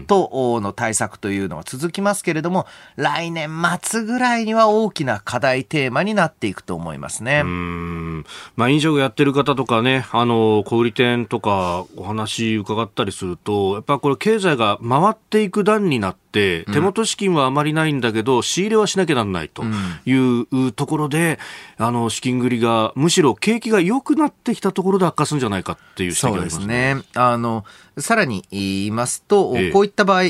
[0.06, 7.40] との対策というのは続きますけれども、来年末ぐらいには大きな課題テーマになっていくと思いますね。
[7.42, 8.26] うん。
[8.54, 16.26] まあ、飲食やってる方とかね、あの、小売店とかお話伺ったりすると、やっぱこれ経済が回っていく段になって、
[16.72, 19.64] 手元資金はあまりないんだけど、仕入れはしなきゃなんないと
[20.04, 21.38] いうところで、
[21.78, 26.60] あの、資金繰りが、むしろ景気が良くなってきたところで悪化するんじゃないかっていう指摘がありますね。
[26.60, 27.02] そうですね。
[27.14, 27.64] あの、
[27.98, 30.22] さらに言いますと、ええ、こういった場合、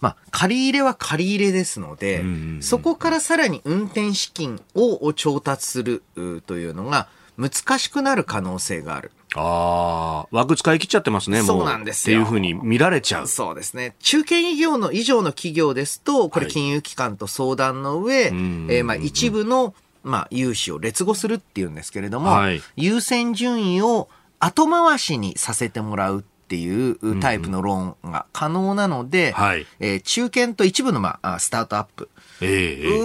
[0.00, 2.24] まあ、借り入れは借り入れですので、
[2.60, 6.02] そこからさらに運転資金を調達する
[6.46, 9.10] というのが難しくなる可能性がある。
[9.34, 11.46] ああ、枠使い切っちゃってますね、もう。
[11.46, 12.18] そうなんですよ。
[12.18, 13.26] っていうふうに見られちゃう。
[13.26, 13.94] そうですね。
[14.00, 24.08] 中堅企業の以上の企業ですと、これ金融機関と相談の上、はい、えー、まあ一部の、まあ、融資を劣後するっていうんですけれども、はい、優先順位を
[24.40, 32.10] 後回しにさせてもらうっていうタイプのローンが可能なので、はい、えー、中堅と一部の、まあ、スタートアップ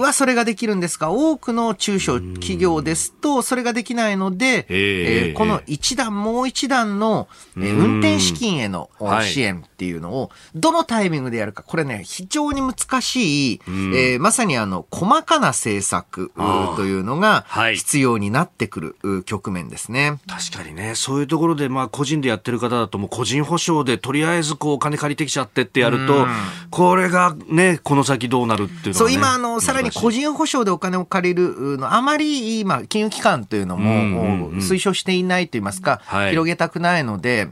[0.02, 8.90] はそれができるんですが、多くの中小企業ですと、それができないので、えー、この一段、もう一段の、えー、運転資金への
[9.22, 16.32] 支援っていうのを、どのタイミングでやるか、これね、非常に難しい、えー、まさにあの、細かな政策
[16.76, 20.18] というのが必要になってくる局面ですね。
[20.26, 26.26] 確かにね、そういうところで、まあ、個人でやってる方だと、もう個人人保証でとりあえずこうお金借りてきちゃってってやると、
[26.70, 37.48] これがね、この先どうなるっていうのは、ね、そう、今、あの、さらに個人保証でお金を借りるの、あまり今、金融機関というのも、推奨していないといいますか、はい、広げたくないので、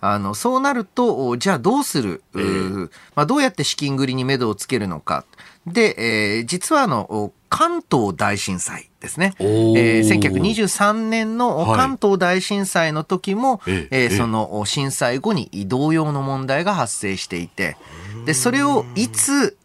[0.00, 5.24] あの、そうなると、じゃあどうする、えー、まあ、どうやって資金繰りに目処をつけるのか。
[5.66, 9.34] で、えー、実はあの、関東大震災ですね。
[9.38, 17.76] えー、1923年の関東大震災の時も、はい、えー、その震災後に同様の問題が発生していて、
[18.26, 19.56] で、それをいつ、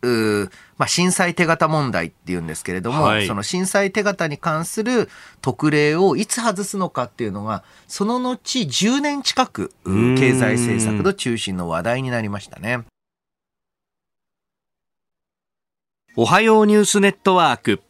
[0.77, 5.09] まあ、震災手形問題っていうんですけれども、はい、その震災手形に関する
[5.41, 12.83] 特例をいつ外すのかっていうのが、その後10年近く、経済政策の中心の話題になりましたね。
[16.15, 17.81] おはようニュースネットワーク。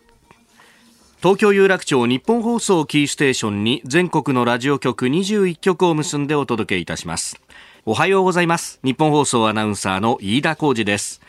[1.23, 7.39] 東京有楽町日本放送キーステーションに全国のラジオ局21局を結んでお届けいたします。
[7.85, 8.81] おはようございます。
[8.83, 11.21] 日本放送アナウンサーの飯田浩二です。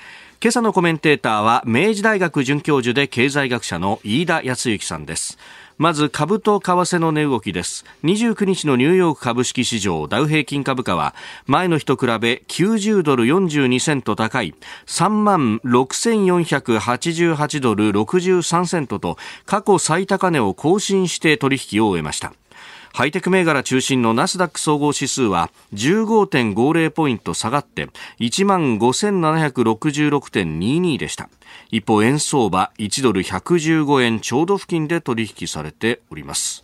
[0.43, 5.39] 今朝のコメンテーターは明治大学准教授で経済学者の飯田康之さんです。
[5.77, 7.85] まず株と為替の値動きです。
[8.05, 11.15] 29日のニューヨーク株式市場ダウ平均株価は
[11.47, 14.55] 前の日と比べ90ドル42セント高い
[14.87, 22.33] 3万6488ドル63セントと過去最高値を更新して取引を終えました。
[22.97, 27.89] ハイテク銘柄中心のナスダック総合指数は15.50ポイント下がって
[28.21, 31.29] 15,766.22でした。
[31.73, 36.64] 一方円相場1ドル115円ちょうど付近で取引されております。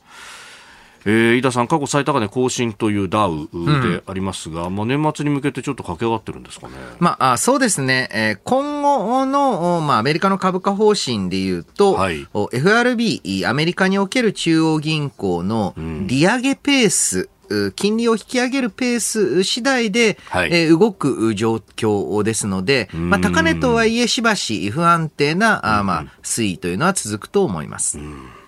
[1.05, 3.49] えー、飯田さん、過去最高値更新というダウ
[3.93, 6.75] でありますが、うん、まあ、年末に向けてちょっと駆け上がってるんですかね。
[6.99, 15.75] まあ、そうですね、えー、今後の、まあ、アメリカの株価方針でいうと、はい、FRB、アメリカにおける中央銀行の
[16.07, 27.99] 利上げペース、うん、金利を引き上げるペース次第で、はい、えー、動く状況ですので、まあ、高値とはいえしばし不安定な、あまあ、推移というのは続くと思います。
[27.99, 28.40] うん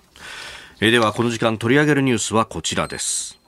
[0.84, 3.38] えではこの時間取り上げるニュースはこちらです。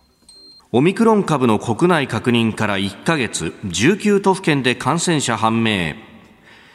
[0.70, 5.97] オミクロン株の国内確認から1ヶ月19都府県で感染者判明。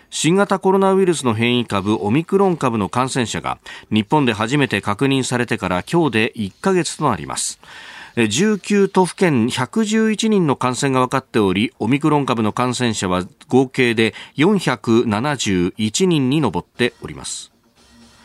[0.09, 7.61] 新型コロナウイルスの変異株オミクロン株の感染者が日本で初めて確認されてから今日で1ヶ月となります。
[8.17, 17.53] 19都府県111人の感染が分かっておりオミクロン株の感染者は合計で471人に上っております。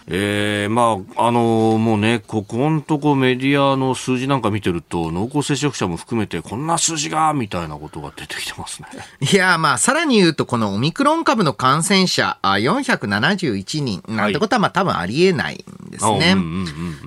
[0.06, 8.88] えー、まあ、あのー、もうね、ここんとこメディアの数字なんか見てると、濃厚接触者も含めて、こんな数字が、みたいなことが出てきてますね。
[9.32, 16.36] いや、まあ、さらに言うと、このオミクロン株の感染者、あ471人なんてことは、まあ、多分ありえないんですね。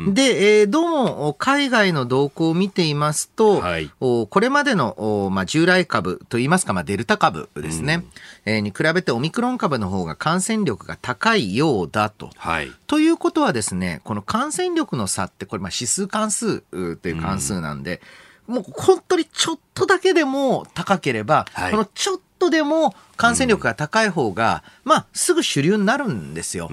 [0.07, 8.09] で、えー、どうも、海外の動向を見ていますと、はい、これまでの、まあ、従来株といいますか、まあ、デルタ株ですね、うん、
[8.47, 12.29] えー、に比べてオミクロン株の方が感染力が高いようだと。
[12.37, 12.71] はい。
[12.87, 18.01] ということはですね、この感染力の差って、これまあ指数関数という関数なんで、
[18.47, 26.69] うん、もう本当にちょっとだけでも高ければ、はい、このちょっとでも感染力が高い方が、うん、まあ、すぐ主流になるんですよ。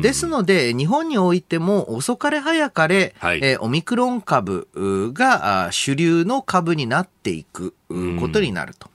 [0.00, 4.66] ですので、日本においても遅かれ早かれ、はい、えー、オミクロン株
[5.14, 7.76] が主流の株になっていく
[8.18, 8.89] ことになると。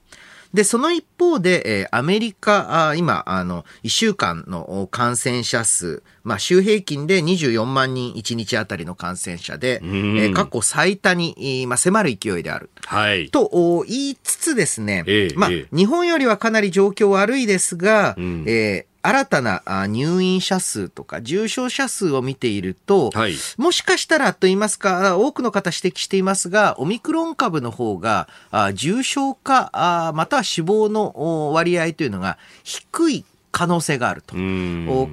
[0.55, 12.69] で、その一方で、えー、アメリカ、あ今、あの、1週間の感染者数、まあ、週平均で24万人1日あたりの感染者で、えー、過去最多に、まあ、迫る勢いである。
[12.85, 13.29] はい。
[13.29, 28.27] と言いつつですね、えー、まあ、えー、日本よりはかなり状況悪いですが、うん、えー新たな入院者数とか重症者数を見ていると、はい、もしかしたらと言いますか、多くの方指摘していますが、オミクロン株の方が
[28.73, 29.69] 重症化、
[30.15, 34.35] または死亡の割合というのが低い可能性があると。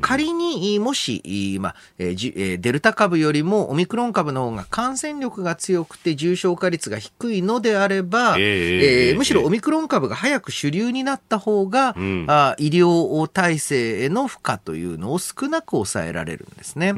[0.00, 16.94] 仮にもし、まあ、デルタ株よりもオミクロン株の方が感染力が強くて重症化率が低いのであれば、えー、えー、むしろオミクロン株が早く主流になった方が、うん、あ医療体制への負荷というのを少なく抑えられるんですね。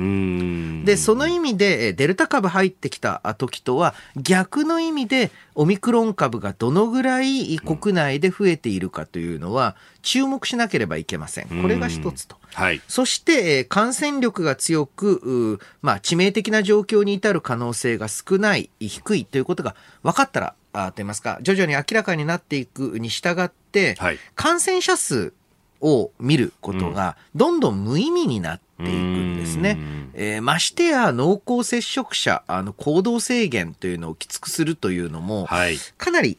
[0.87, 11.63] で、その意味でデルタ株入ってきた時とは逆の意味でオミクロン株がどのぐらい国内で増えているかというのは注目しなければいけません。
[11.63, 12.37] これが一つと。
[12.55, 25.33] はい、そして、感染力が強く、まあ、致命的な状況に至る可能性が少ない、低いということが分かったら、あと言いますか、徐々に明らかになっていくに従って、はい、感染者数
[25.81, 29.79] を見ることがどんどん無意味になっていくんですね。
[30.15, 36.39] えー、ましてや濃厚接触者、あの行動制限というのをきつくするというのも、はい、かなり、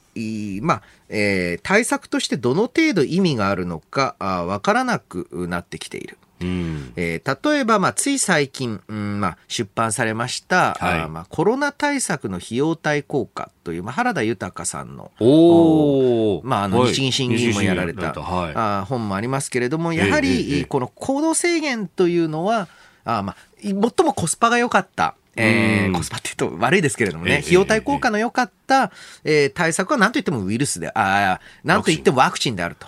[0.62, 6.17] まあ、えー、対策としてどの程度意味があるのかわからなくなってきている。
[6.45, 6.93] うん。
[6.95, 22.67] えー、例えば、まあ、つい最近、うんまあ、出版されました、はい、あまあ、コロナ対策の費用対効果という、まあ、原田豊さんのおまあ、あの日銀審議員もやられた、はい、あ本もありますけれどもやはり、この行動制限というのは
[23.03, 28.91] あ、まあ、最もコスパが良かったえー、コスパって言うと悪いですけれどもね、費用対効果の良かった、
[29.24, 32.88] えー、対策は何と言ってもウイルスで、あ何と言ってもワクチンであると。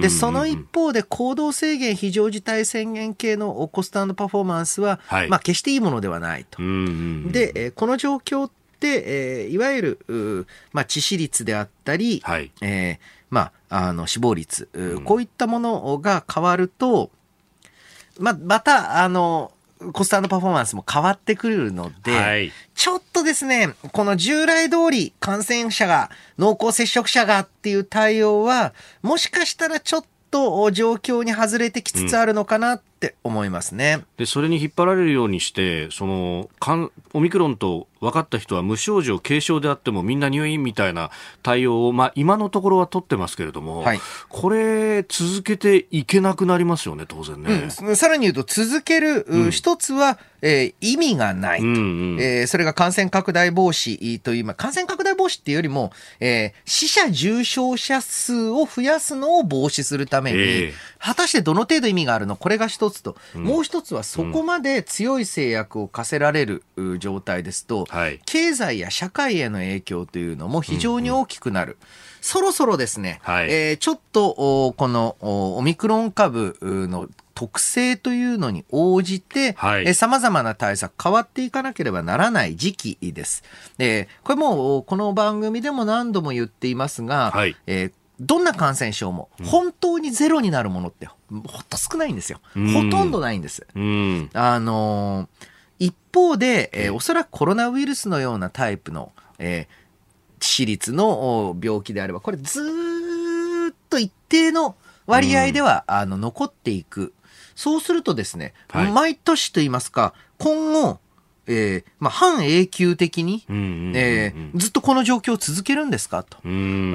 [0.00, 6.58] で、その一方で行動制限、非常事態宣言系のコストパフォーマンスは、はい、まあ決していいものではないと。
[6.58, 12.98] で、えー、この状況って、えー、いわゆる、まあ、致死率であったり、はい、えー、
[13.30, 14.68] まあ、あの死亡率、
[15.04, 17.10] こういったものが変わると、
[18.18, 19.52] ま、また、あの、
[19.92, 33.96] コスターのパフォーマンスも変わってくるので、はい、ちょっとですね、この従来通り感染者が、濃厚接触者がっていう対応は、もしかしたらちょっと状況に外れてきつつあるのかなって思いますね。
[33.98, 36.48] うん、で、それに引っ張られるようにして、その、
[37.12, 41.10] オミクロンと分かった人は無症状、軽症であってもみんな入院みたいな
[41.42, 47.68] 対応を、まあ、今のところは取ってますけれども、はい、これ、続けていけなくなりますよね、当然ね。
[47.82, 51.78] うん、さらに言うと、続ける、うん、一つは、えー、意味がないと、うんう
[52.16, 62.34] ん、えー、それが感染拡大防止という、まあ、感染拡大防止っていうよりも、えー、死者重症者数を増やすのを防止するために、えー、果たしてどの程度意味があるの？
[62.34, 66.64] これが一つと、うん、もう一つはそこまで強い制約を課せられる
[66.98, 71.72] 状態ですと、はい、経済や社会への影響というのも非常に大きくなる。
[71.72, 71.86] うんうん、
[72.20, 79.56] そろそろですね、はい、えー、ちょっとこのオミクロン株の特性というのに応じて、
[79.94, 83.42] さまざまな対策変わっていかなければならない時期です。
[83.78, 92.40] でこれもこの番組でも何度も言っていますが、はい、えーどんな感染症も本当にゼロになるものってほんと少ないんですよ。
[92.54, 93.66] ほとんどないんです。
[93.74, 95.46] あのー
[95.82, 99.10] 一方で、えー、おそらくコロナウイルスのようなタイプの、
[99.40, 102.60] えー、致死率の病気であれば、これず
[103.72, 107.14] っと一定の割合では、うん、あの残っていく。
[107.56, 111.00] そうするとですね、はい、毎年といいますか、今後、
[111.46, 116.38] えーまあ、半永久的に、えずっとこの状況を続けるんですかと。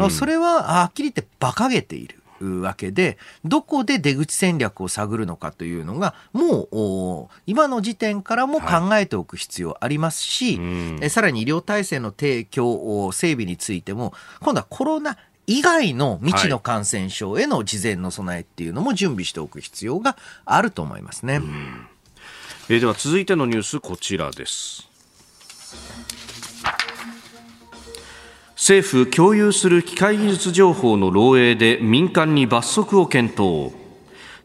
[0.10, 2.22] それははっきり言って馬鹿げている。
[2.40, 15.18] わけで、どこで出口戦略を探るのかというのが、もう今の時点からも考えておく必要ありますし、はい、さらに医療体制の提供、整備についても、今度はコロナ
[15.48, 21.42] 以外の未知の感染症への事前の備えっていうのも準備しておく必要があると思いますね。
[22.70, 24.90] えー、では続いてのニュースこちらです。
[28.56, 33.72] 政府共有する機械技術情報の漏洩で民間に罰則を検討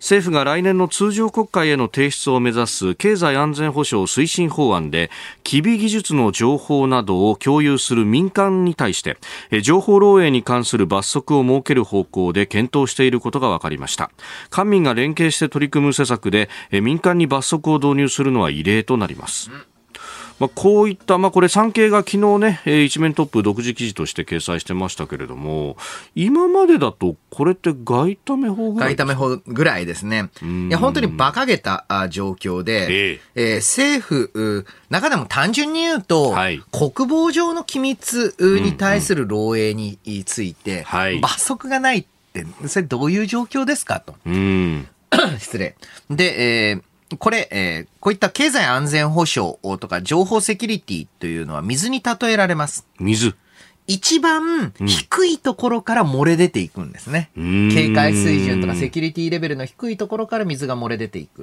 [0.03, 5.13] 政府が来年の通常国会への提出を目指す経済安全保障推進法案で
[5.45, 9.17] 機微技術の情報などを共有する民間に対して
[9.63, 14.11] 情報漏洩に関する罰則を設ける方向で検討していることが分かりました。
[14.51, 19.53] 官民が連携して取り組む施策で民間に罰則を導入するのは異例となります。
[20.43, 25.77] まあ、こういった、まあ、これ産経が昨日ね、えー、一面トップ独自記事として掲載してましたけれども、
[26.17, 30.31] 今までだとこれって外為法ぐらい外為法ぐらいですね。
[30.43, 44.17] いや、本当に馬鹿げた状況で、えー、えー、政府、中でも単純に言うと、はい、国防上の機密に対する漏洩について、うんうん、罰則がないって、それどういう状況ですかと。
[44.27, 44.89] うん。
[45.39, 45.77] 失礼。
[46.11, 46.83] で、えー
[47.19, 52.87] これ、えー、こういった経済安全保障とか情報セキュリティというのは水に例えられます。
[52.99, 53.35] 水
[53.89, 57.31] 一番低いところから漏れ出ていくんですね。
[57.35, 61.43] 警戒水準とかセキュリティレベルの低いところから水が漏れ出ていく。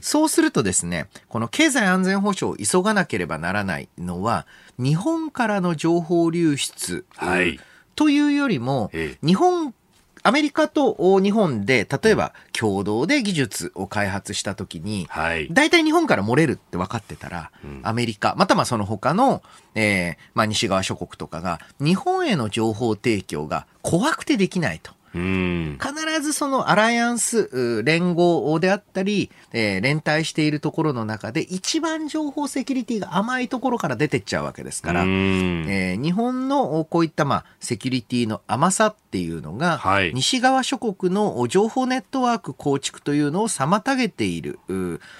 [0.00, 4.46] そうするとですね、この経済安全保障を急がなければならないのは、
[4.78, 7.04] 日本からの情報流出。
[7.16, 7.60] はい。
[7.94, 8.90] というよりも、
[9.22, 9.74] 日本
[10.22, 19.42] アメリカと日本で、例えば共同で技術を開発したときに、はい、大体日本から漏れるって分かってたら、うん、アメリカ、またまその他の、
[19.74, 24.97] えー、まあ西側諸国とかが、日本への情報提供が怖くてできないと。
[25.18, 44.58] 必ずそのアライアンス、連合であったり、えー、連帯しているところの中で一番情報セキュリティが甘いところから出てっちゃうわけですから、えー、日本のこういったまあセキュリティの甘さっていうのが、はい、西側諸国の情報ネットワーク構築というのを妨げている、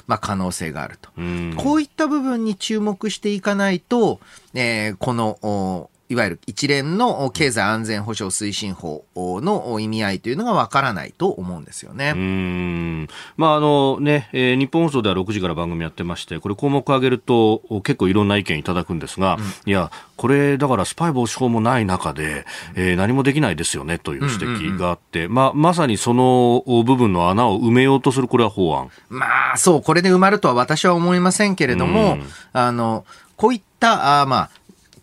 [0.06, 1.10] まあ、可能性があると。
[1.56, 4.20] こういった部分に注目していかないと、
[4.54, 12.12] えー、このいわゆる一連の経済安全保障推進法の意味合いというのがわからないと思うんですよね。
[12.16, 13.08] うん。
[13.36, 28.90] まあ、あのね、えー、日本放送では6時から番組やってまして、これ項目上げると結構いろんな意見いただくんですが、うん、いや、これだからスパイ防止法もない中で、えー、何もできないですよねという指摘があって、うんうんうん、まあ、まさにその部分の穴を埋めようとするこれは法案。
[29.10, 32.16] まあ、そう、これで埋まるとは私は思いませんけれども、
[32.54, 33.04] あの、
[33.36, 34.50] こういった、あまあ、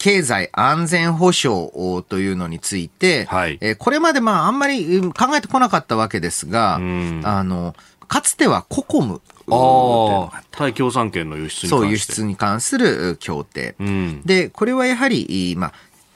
[0.06, 1.72] 経済安全保障
[2.08, 7.76] というのについて、はい、えー、これまでまああんまり考えてこなかったわけですが、あの、
[8.08, 9.20] かつてはココム。
[9.50, 13.74] ああ、対共産権の輸出に関そう、輸出に関する協定。
[13.80, 15.74] うん、で、これはやはり、まあ、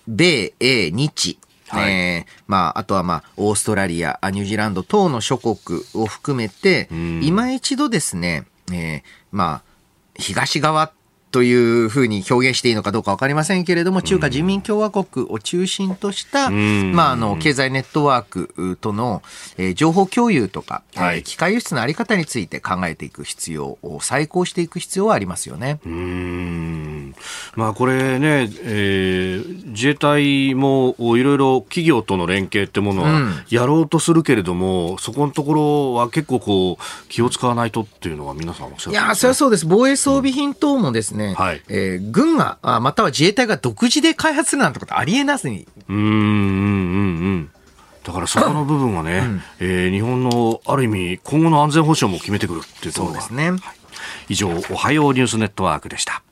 [0.08, 5.58] 米、英、日、はい、えー、まあ、あとはまあ、オーストラリア、ニュージーランド等の諸国
[5.96, 9.70] を含めて、うん、今一度ですね、えー、まあ、
[10.14, 10.92] 東側
[11.32, 19.22] というふうに表現していいのかどうか分かりませんけれども、中華人民共和国を中心とした、まあ、あの、経済ネットワークとの、
[19.58, 25.80] えー、情報共有とか、はい、機械輸出のあり方について考えていく必要を、再考していく必要はありますよね。
[25.86, 27.16] うん。
[27.56, 39.68] まあ、これね、えー、自衛隊もいろいろ企業との連携ってものはやろうとするけれども、うん、そこのところは結構こう、気を使わないとっていうのは皆さんおっしゃって、ね、いや、それはそうです。
[39.68, 45.68] 防衛装備品等もですね、ね、はい、えー、軍が、または自衛隊が独自で開発するなんてことありえなすに。
[45.88, 46.16] うん、うん、うん、う
[47.36, 47.52] ん。
[48.04, 53.52] だからそこの部分はね、うん、えー、日本のある意味、今後の安全保障も決めてくるっていうところですね。
[53.52, 53.60] はい、
[54.30, 56.24] 以上、おはようニュースネットワークでした。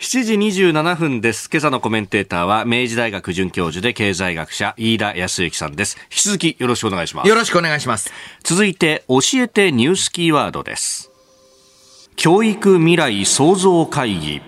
[0.00, 1.50] 7時27分です。
[1.52, 5.98] 今朝のコメンテーターは、明治大学准教授で経済学者、飯田康之さんです。
[6.04, 7.28] 引き続きよろしくお願いします。
[7.28, 8.10] よろしくお願いします。
[8.42, 11.09] 続いて、教えてニュースキーワードです。
[12.16, 14.42] 教育未来創造会議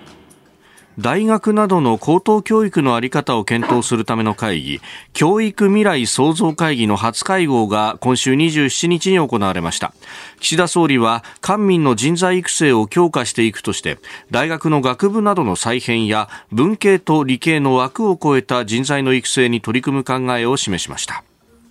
[0.99, 4.81] 大学などの高等教育の在り方を検討するための会議、
[5.15, 9.95] 教育未来創造会議の初会合が今週27日に行われました。
[10.39, 13.99] 岸田総理は官民の人材育成を強化していくとして、
[14.31, 21.25] 大学の学部などの再編や文系と理系の枠を超えた人材の育成に取り組む考えを示しました。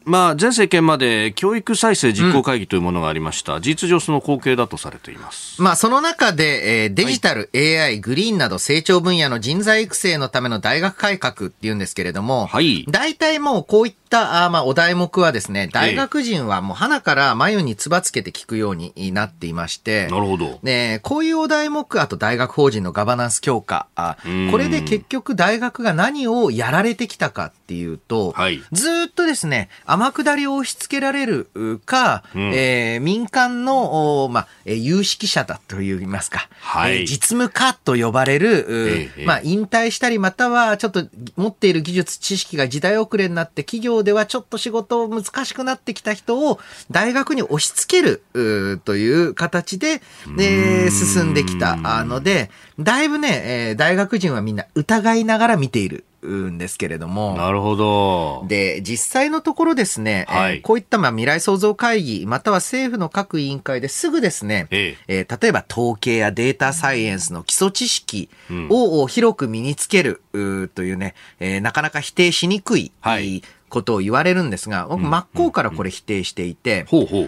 [0.04, 5.62] まあ、前政権まで教育再生実行会議というものがありました、うん、事実上その後継だとされています。
[5.62, 12.86] まあ、その中で、えー、デジタル、はい、AI、グリーンなど成長分野の人材育成のための大学改革っていうんですけれども、はい。
[12.90, 14.01] 大体もうこういった、
[14.46, 20.60] あまあ、お題目はですね、大学人はもう花から眉につばつけて聞くようになっていまして、なるほど。
[20.64, 24.18] ね、こういうお題目、あと大学法人のガバナンス強化、あ
[24.52, 31.50] これで結局大学が何をやられてきたかっていうと、はい、ずっとですね、天下りを押し付けられる
[31.86, 50.02] か、うん、えー、民間の、まあ、有識者だと言いますか、はい、えー、実務家と呼ばれる、ええ、まあ、引退したり、またはちょっと持っている技術、知識が時代遅れになって、企業ではちょっと仕事難しくなってきた人を大学に押し付けるという形で、
[50.38, 51.76] で進んできた
[52.06, 52.50] ので、
[52.80, 56.06] だいぶね、えー、大学人はみんな疑いながら見ている。
[56.28, 57.36] んですけれども。
[57.36, 58.46] なるほど。
[58.48, 68.30] で、実際のところですね、はい、えー、こういったまあ未来創造会議、または政府の各委員会ですぐですね、ええー、例えば統計やデータサイエンスの基礎知識
[68.70, 73.42] を広く身につけるというね、えー、なかなか否定しにくい、はい
[73.72, 76.86] ことを言われるんですが、僕真っ向からこれ否定していて、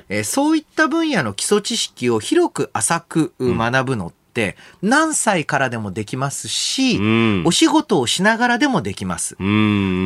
[0.10, 9.36] えそういった分野の基礎知識を広く浅く学ぶのって、何歳からでもできますし、うん、お仕事をしながらでもできます。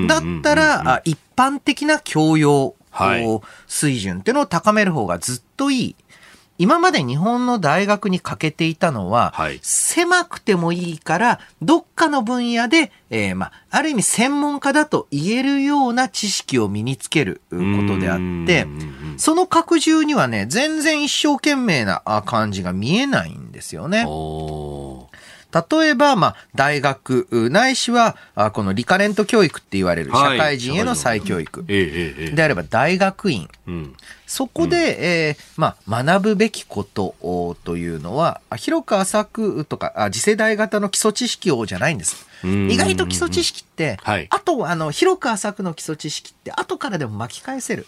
[0.08, 2.76] だったら、一般的な教養、
[3.68, 5.96] 水準っていうのを高める方がずっといい。
[6.58, 18.68] 今まで日本の大学に欠けていたのは、はい、狭くてもいいから、どっかの分野で、えー、まあ、ある意味専門家だと言えるような知識を身につけることであって、
[19.18, 24.06] その拡充にはね、全然一生懸命な感じが見えないんですよね。
[25.54, 31.64] 例えば、まあ、大学、ないしは、あこのリカレント教育って言われる社会人への再教育。
[31.66, 33.50] であれば、大学院。
[33.68, 33.96] うん
[34.28, 37.16] そこで、えー、まあ、学ぶべきこと
[37.64, 42.28] というのは、広く浅くとか、あ次世代型の基礎知識をじゃないんです。
[42.44, 47.88] 意外と基礎知識って、はい、あと、あの、広く浅くの基礎知識って、後からでも巻き返せる。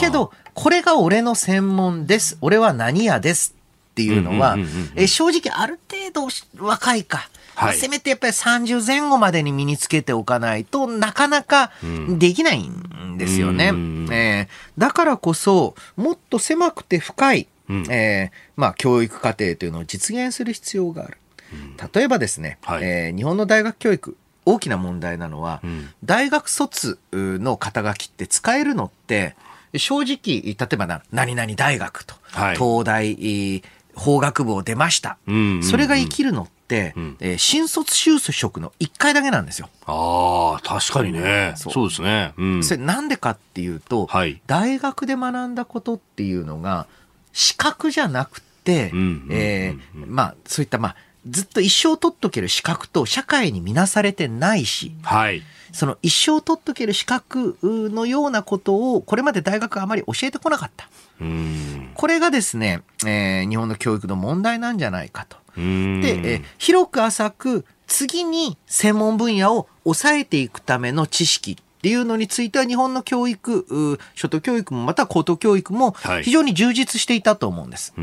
[0.00, 2.38] けど、これが俺の専門です。
[2.40, 3.54] 俺は何屋です
[3.92, 4.56] っていうのは、
[4.96, 5.78] え正直ある
[6.12, 7.28] 程度若いか。
[7.54, 11.70] はい、せめてやっぱり30前後までに身につけておかないとなかなか
[12.18, 13.68] できないんですよね。
[13.68, 21.18] うん、えー、だからこそもっと狭くて深い、うん、えー、まあ、教育課程というのを実現する必要がある。
[21.94, 29.36] 例えばですね、はい、えー、日本の大学教育大きな問題なのは、うん、大学卒の肩書きって使えるのって
[29.76, 33.62] 正直例えばな何々大学と、はい、東大
[33.94, 39.68] 法学部を出ました、うんうんうん、それが生きるのって、うん、えー、新卒就職の1回だけなんですよ。
[39.86, 41.54] ああ、確かにね。
[41.56, 41.88] そう。
[41.88, 42.32] ですね。
[42.36, 46.86] うん、それなんでかっていうと、はい、大学で学んだことっていうのが、
[47.32, 48.92] 資格じゃなくて、
[49.30, 50.96] えまあ、そういった、まあ、
[51.28, 55.42] ずっと一生取っとける資格と社会に見なされてないし、はい、
[55.72, 60.88] その一生取っとける資格のようなことをこれまで大学はあまり教えてこなかった。
[61.94, 65.36] これがですね、えー、日本の教育の問題なんじゃないかと。
[65.56, 77.92] で、えー、広く浅く次に専門分野を抑えていくための知識っていうのについては日本の教育、初等教育もまた高等教育も非常に充実していたと思うんです。
[77.96, 78.02] は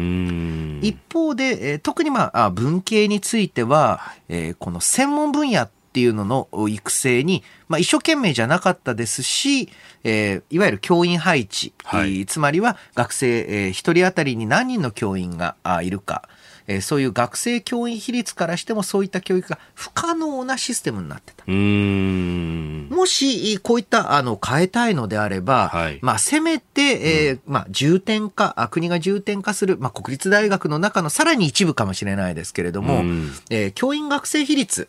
[0.83, 9.69] い、一方で、えー、特にまあ文系については、えー、この専門分野っていうのの育成に、まあ、一生懸命じゃなかったですし、
[10.03, 16.29] えー、いわゆる教員配置、はい、つまりは学生、えー、一人当たりに何人の教員がいるか、
[16.67, 21.43] えー、そういう学生教員比率からしてもそういった教育が不可能なシステムになってた。
[21.49, 33.03] もし、こういったあの変えたいのであれば、はい、まあ、せめて、えー、まあ、重点化、国が重点化する、まあ、国立大学の中のさらに一部かもしれないですけれども、
[33.49, 34.87] えー、教員学生比率、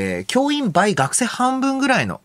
[0.00, 2.20] えー、教員倍学生半分ぐらいの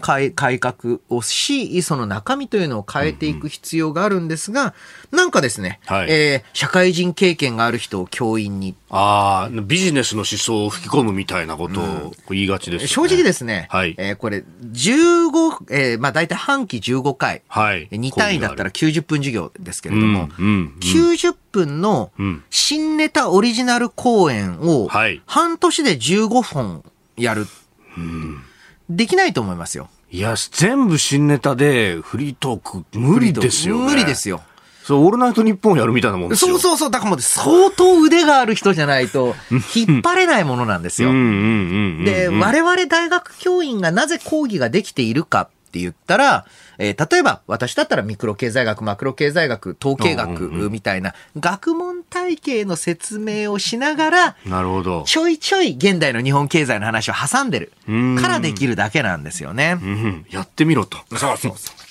[0.00, 4.74] 改改革をし、その中身というのを変えていく必要があるんですが、
[5.10, 8.76] うん、なんかですね、はい、えー、社会人経験がある人を教員に。
[8.90, 22.12] ああ、ビジネスの思想を吹き込むみたいなことを言いがちです、ね、正直ですね、はい、えー、これ、15、えー、まあ大体半期15回、はい、2単位だったら90分授業ですけれども、うんうんうん、90分の
[22.50, 24.88] 新ネタオリジナル公演を
[25.26, 26.84] 半年で15本
[27.16, 27.46] やる。
[27.96, 28.45] うん
[28.88, 29.88] できないと思いますよ。
[30.10, 34.42] いや、全部新ネタでフリートーク無理ですよ、ね、無理ですよ。
[34.84, 36.52] そう、オールナイトニッポンやるみたいなもんですよ。
[36.52, 36.90] そうそうそう。
[36.92, 39.34] だからもう相当腕がある人じゃないと、
[39.74, 41.10] 引っ張れないものなんですよ。
[41.10, 46.46] で、我々大学教員がなぜ講義ができているかって言ったら、
[46.78, 55.04] えー、例えば私だったらミクロ経済学、マクロ経済学、統計学みたいな学問体系の説明をしながら、なるほど。
[55.06, 57.72] ちょいちょい現代の日本経済の話を挟んでる
[58.20, 59.78] からできるだけなんですよね。
[59.80, 60.98] うん、やってみろと。
[61.16, 61.85] そうそうそう。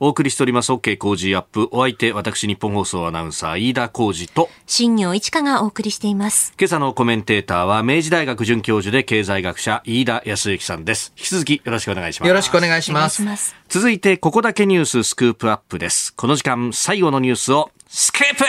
[0.00, 1.68] お送りしております OK 工事アップ。
[1.72, 6.54] お相手、私日本放送アナウンサー飯田浩二と、新業一華がお送りしています。
[6.56, 11.12] 今朝のコメンテーターは明治大学准教授で経済学者飯田康之さんです。
[11.16, 12.28] 引き続きよろしくお願いします。
[12.28, 13.22] よろしくお願いします。
[13.22, 16.14] ます続いて、ここだけニューススクープアップです。
[16.14, 18.48] この時間、最後のニュースをスクープアッ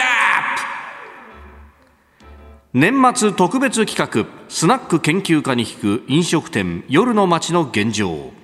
[2.72, 8.39] 年末特別企画、スナック研究家に聞く飲食店夜の街の現状。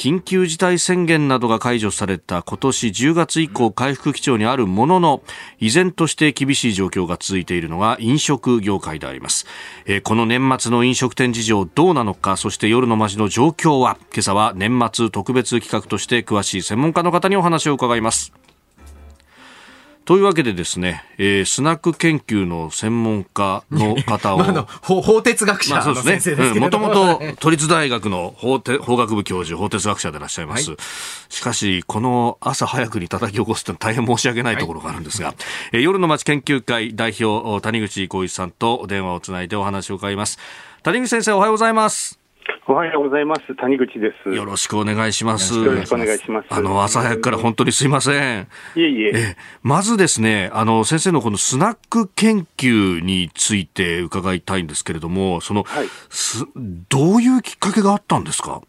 [0.00, 5.22] 緊急事態宣言などが解除された今年10月以降回復基調にあるものの
[5.58, 9.44] 依然として厳しい状況が続いているのが飲食業界であります、
[9.84, 18.32] えー、この年末の飲食店事情どうなのかそして夜の街の状況は今朝は年末特別企画として詳しい専門家の方にお話を伺います。
[20.10, 24.38] というわけでですね、えー、スナック研究の専門家の方を。
[24.42, 30.70] まあ、の法哲学者の先生ですけもともと都立大学の法法学部教授、法哲学者でいらっしゃいます。
[30.70, 30.78] はい、
[31.28, 35.36] しかし、この朝早くに叩き起こすと大変申し訳ないところがあるんですが、はい、
[35.74, 40.40] えー、夜の街研究会代表、谷口浩一さんと電話をつないでお話を伺います。
[40.82, 42.19] 谷口先生、おはようございます。
[42.66, 43.54] おはようございます。
[43.56, 44.30] 谷口です。
[44.30, 45.54] よろしくお願いします。
[45.58, 46.46] よろしくお願いします。
[46.50, 48.48] あの、朝早くから本当にすいません。
[48.76, 49.12] いえいえ。
[49.14, 56.44] え、まずですね、あの、先生のこのスナック研究について伺いたいんですけれども、その、はい、す
[56.88, 58.62] どういうきっかけがあったんですか？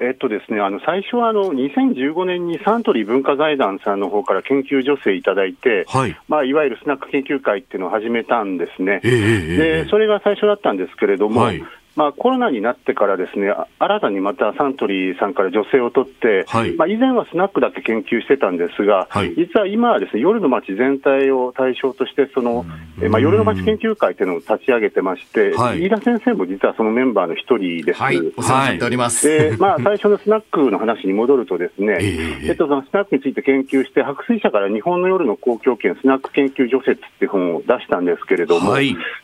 [0.00, 11.64] えっとですね、あの最初はあの2015年にサントリー文化財団さんの方から研究助成いただいて、はいまあ、いわゆるスナック研究会っていうのを始めたんですね、えー、でそれが最初だったんですけれども、はい、
[11.98, 22.64] まあ、コロナになってからですね、新たにまたサントリーさんから助成を取って、はい、まあ、以前はスナックだけ研究してたんですが、はい、実は今はですね、夜の街全体を対象として、その、
[23.02, 28.00] えまあ、夜の街研究会というのを立ち上げてまして、はい、飯田先生も実はそのメンバーの一人です。
[28.00, 29.26] はい、お世話になっております。
[29.26, 32.52] で、 まあ、最初のスナックの話に戻るとですね、えー、え。
[32.52, 38.76] っと、そのスナックについて研究して、白水社から日本の夜の公共圏スナック研究除雪っていう本を出したんですけれども、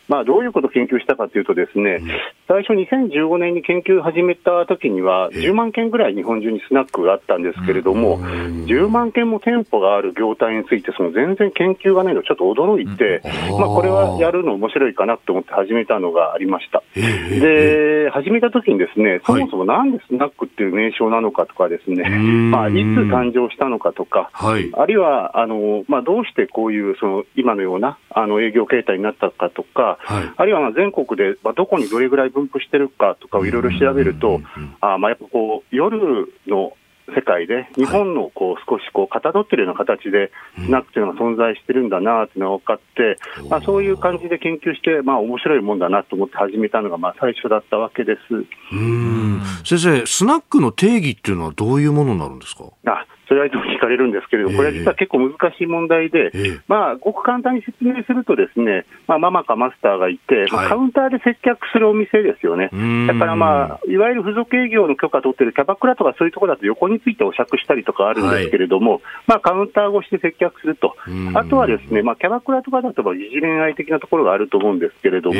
[0.09, 2.01] まあ、どういうことを研究したかというとですね、
[2.49, 13.21] 最初2015年年に研究を始めた時には、10万件ぐらい日本中にスナックがあったんですけれども、10万件も店舗がある業態について、その全然研究がないのちょっと驚いて、
[13.57, 16.83] まあ、これはやるの面白いかなと思って始めたのがありました。
[16.95, 22.09] で、始めた時にですね、そもそもなんでスナックっていう名称なのかとかですね、
[22.51, 29.97] まあ、いつ誕生したのかとか、あるいは、あの、まあ、どうしてこういう、その、今のような、あの、営業形態になったかとか、
[30.35, 34.41] あるいは、まあ、全国で、まあ、どこにどれぐらい分布してるかとかをいろいろ調べると、
[34.81, 36.73] あまあ、やっぱこう、夜の
[37.15, 43.17] 世界で、日本のこう少しこうかたどってるような形で、スナックというのが存在してるんだなっていうのが分かって、
[43.47, 48.45] まあ、そういう感じで研究して、まあ面白いもんだなと思って始めたのがまあ最初だったわけです。
[48.71, 49.39] うん。
[49.63, 52.63] 先生、スナックの定義っていうのはどういうものになるんですか？
[52.87, 56.31] あそれはいつも聞かれるんですけれども、これは実は結構難しい問題で、
[56.67, 62.69] まあ、ごく簡単に説明するとですね、まあ、ママかマスターがいて、まあ、カウンターで接客するお店ですよね。
[63.07, 70.95] だからまあ、いわゆる付属営業の許可取ってるキャバクラとかそういうところだと横についてお酌したりとかあるんですけれども、はい、まあ、カウンター越しで接客すると。
[71.33, 75.39] あとはですね、まあ、キャバクラとかだと、疑似恋愛的なところがあると思うんですけれども、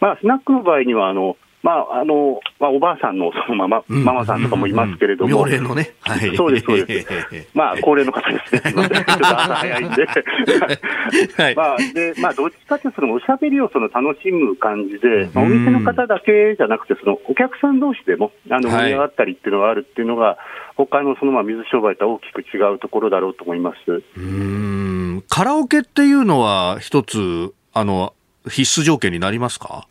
[0.00, 5.48] まあ、スナックの場合には、あの、まああのまあ、おばあさんのそのまま、ママさんとかもいますけれども、うん。
[5.48, 7.08] うんうん、のね、はい、そうです、そうです、
[7.54, 10.06] まあ、高齢の方ですね、ちょっと朝早いんで、
[11.42, 20.36] はい、まあでまあ、どっちかというと、そのおしゃべりをその楽しむ感じで、まあ、お店の方だけじゃなくて、そのお客さん同士でもあの盛り上がったりっていうのがあるっていうのが、はい、
[20.76, 24.02] 他のそのまあ水商売とは大きく違うところだろうと思います。
[24.16, 25.24] うん。
[25.28, 28.14] カラオケっていうのは、一つあの
[28.48, 29.86] 必須条件になりますか？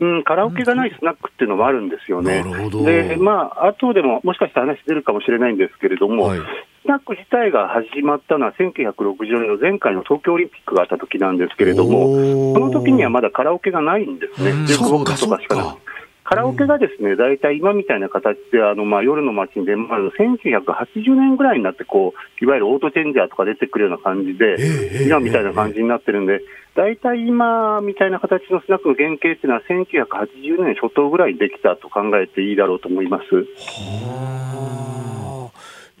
[0.00, 2.42] うん、カラオケがないスナックっていうのもあるんですよね。
[2.84, 14.66] で、まあ、後でももしかしたら話出るかもしれないんですけれども、はい、スナック自体が始まったのは1960年の前回の東京オリンピックがあった時なんですけれども、その時にはまだカラオケがないんですね。
[14.66, 15.66] ジェクボックスとかしかない。
[16.30, 24.56] カラオケがですね、大体今みたいな形で、あの、まあ、夜の街に出回る1980年ぐらいになって、こう、いわゆるオートチェンジャーとか出てくるような感じで、
[25.04, 26.40] 今みたいな感じになってるんで、
[26.74, 33.24] 大体今みたいな形のスナックの原型っていうのは、1980年初頭ぐらいにできたと考えていいだろうと思います。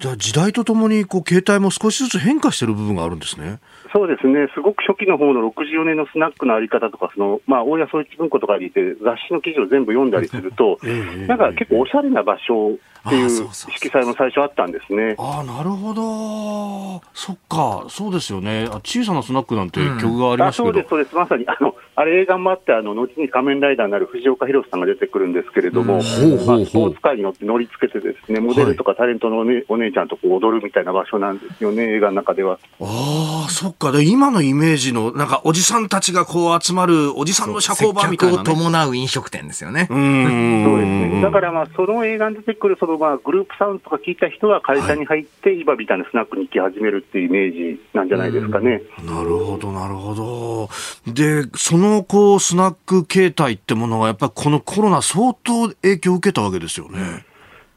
[0.00, 0.02] あ。
[0.02, 3.60] じゃあ時代とともにこう携帯も少しずつ変化してる部分があるんですね。
[3.92, 10.78] そうですね、すごく初期の方の64年のスナックのあり方とか、そのまあ、大谷総一文庫とかにいて、雑誌の記事を全部読んだりすると、
[11.26, 12.76] なんか結構おしゃれな場所っ
[13.08, 15.16] ていう色彩も最初あったんですね。
[15.18, 17.02] ああ、なるほど。
[17.14, 18.68] そっか、そうですよね。
[18.84, 21.16] 小さなスナックなんて曲がありましたけど、うん、そうです、そうです。
[21.16, 26.00] まさに、あの、あれ映画もあって、あの、後に仮面ライダーになる藤岡弘さんが出てくるんですけれども、うん、
[26.46, 32.58] まあ、スポーツ界に乗って乗りつけてですね、モデルとかタレントのお,、ね、お姉ちゃんとこう踊るみたいな場所なんですよね、映画の中では。
[32.80, 33.92] ああ、そっか。
[33.92, 39.88] で、今のイメージの、なんか、おじさんたちがこう集まる、おじさんの社交場みたいな、ね、を伴う飲食店ですよね。
[39.90, 40.64] うん。
[40.64, 41.20] そうですね。
[41.22, 48.82] だからまあ、その映画に出てくる、そのまあ、グループサウンドとか聞いた人は会社に入って、今みたいなスナックに行き始めるっていうイメージなんじゃないですかね。
[49.04, 50.68] なるほど、なるほど。
[51.12, 57.24] で、そのこう、スナック形態ってものは、やっぱりこのコロナ相当影響を受けたわけですよね。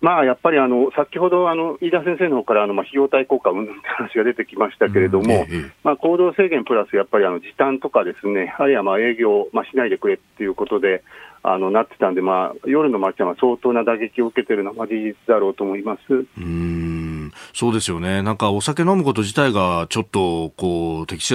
[0.04, 11.06] まあ、やっぱりあの先ほどあの飯田先生の方からあのまあ費用対効果うんぬんって話が出てきましたけれども、うんまあ、行動制限プラスやっぱりあの時短とかですね、あるいはまあ営業、まあ、しないでくれっていうことで、
[11.44, 16.26] あのなってたんで、まあ、夜の街は相当な打撃を受けてるのは、まあ、事実だろうと思います。
[16.38, 17.32] うん。
[17.54, 21.28] そうですよね、なんかお酒飲むこと自体がちょっとこう敵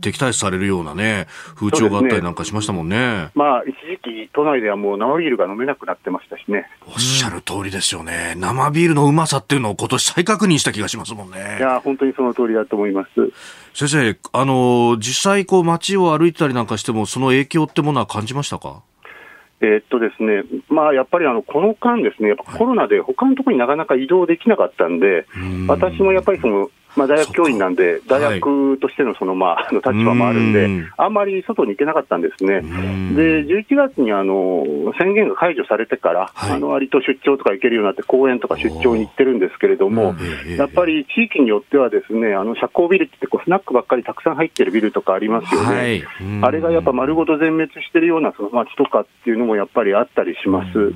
[0.00, 6.68] 敵対視されるようなね、風潮があったりなんかしましたもんね、ね、まあ、一時期、都内ではもう生ビールが飲めなくなってましたしね。
[6.86, 11.56] おっしゃる通りですよね、生ビールのうまさっていうのを今年再確認した気がしますもんね。
[11.58, 13.08] いや、本当にその通りだと思います。
[13.74, 18.82] 先生、あの実際こう街を歩いてたりなんかしても、その影響ってものは感じましたか？
[19.60, 25.26] えー、っとですね、まあ、やっぱりあのこの間ですね、やっぱコロナで他のところになかなか移動できなかったんで、
[25.66, 32.62] 私もやっぱりそのまあ、大学教員なんで、大学としてのその、まあ、の立場もあるんで、あんまり外に行けなかったんですね。
[32.62, 34.64] で、11月にあの
[34.98, 40.14] 宣言が解除されてから、はい、あの割と出張とか行けるようになって、講演とか出張に行ってるんですけれども、
[40.56, 45.66] やっぱり地域によってはですね、あの社交ビルってこうスナックばっかりたくさん入ってるビルとかありますよね。
[45.66, 46.04] はい、
[46.42, 50.92] あれがやっぱ丸ごと全滅してるようなその街とかっていうのもやっぱりあったりします。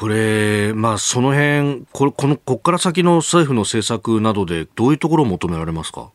[0.00, 6.10] これ、まあ、その辺これこのここから先の政府の政策などで、どういうところを求められますか？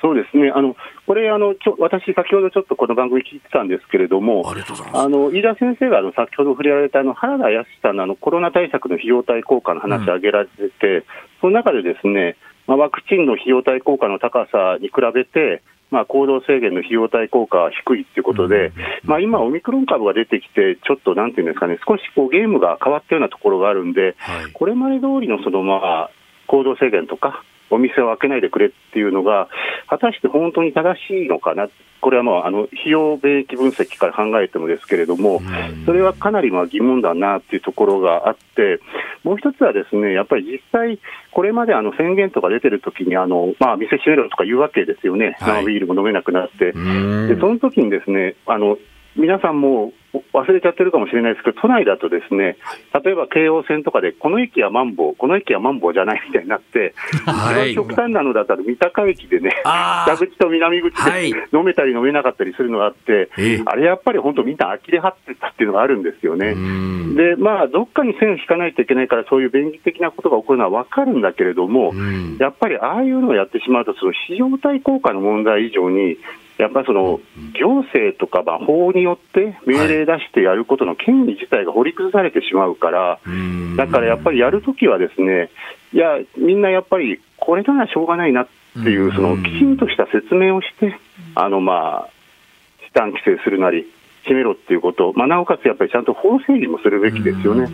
[0.00, 0.76] そうですね、あの
[1.06, 4.48] これあのちょ、私、先ほどちょっとこの番組聞いてたんですけれども、
[4.94, 11.04] あの飯田先生があの先ほど触れられたあの原田康さんのあのコロナ対策の費用対効果の話を挙げられてて、うん、
[11.42, 18.72] その中でですね、まあ、ワクチンの費用対効果の高さに比べて、まあ、行動制限の費用対効果は低いということで、
[19.04, 24.14] まあ、今、オミクロン株が出てきて、ちょっとなんていうんですかね、少しこうゲームが変わったようなところがあるんで、
[24.52, 25.76] これまで通りのそのま
[26.08, 26.10] あ
[26.46, 29.48] 行動制限とか、お店を開けないでくれっていうのが、
[29.86, 31.68] 果たして本当に正しいのかな、
[32.00, 35.40] これはまああの費用便益分析から考えてもですけれども、
[35.86, 38.80] それはかなりまあ疑問だなっていうところがあって、
[39.24, 40.98] もう一つはですね、やっぱり実際、
[41.32, 48.78] これまであの宣言とか出てるときにあの、まあ、店閉めろとか言うわけですよね、生ビールも飲めなくなって、でその時にですねあの
[49.16, 49.92] 皆さんも
[50.32, 52.56] 忘れちゃってるかもしれないですけど、都内だとですね、
[53.04, 56.94] 例えば京王線とかで、この駅はマンボウ、この駅はマンボウじゃないみたいになって、
[57.26, 59.52] はい、極端なのだったら三鷹駅でね、
[60.06, 66.54] 北口と南口で飲めたり飲めなかったりするのがあって、はい、あれやっぱり本当みんな呆れ張ってたっていうのがあるんですよね。
[67.14, 71.92] で、まあ、どっかに線を引かないといけないから、そういう便宜的なことが起こるのは分かるんだけれども、
[72.38, 76.16] やっぱりああいうのをやってしまうと、その費用対効果の問題以上に、
[76.58, 77.20] やっぱりその
[77.58, 83.20] 行政とかまあ法によって命令出してやることの権利自体が掘り崩されてしまうから、
[83.76, 85.50] だからやっぱりやるときはですね、
[85.92, 90.98] いや、みんなやっぱりこれならしょうがないなっていう、そのきちんとした説明をして、
[91.34, 92.10] あのまあ、
[92.86, 93.86] 時短規制するなり、
[94.28, 97.66] 決めろっていうこと、まあ、なおかつやっぱりちゃんと法整備もするべきですよね、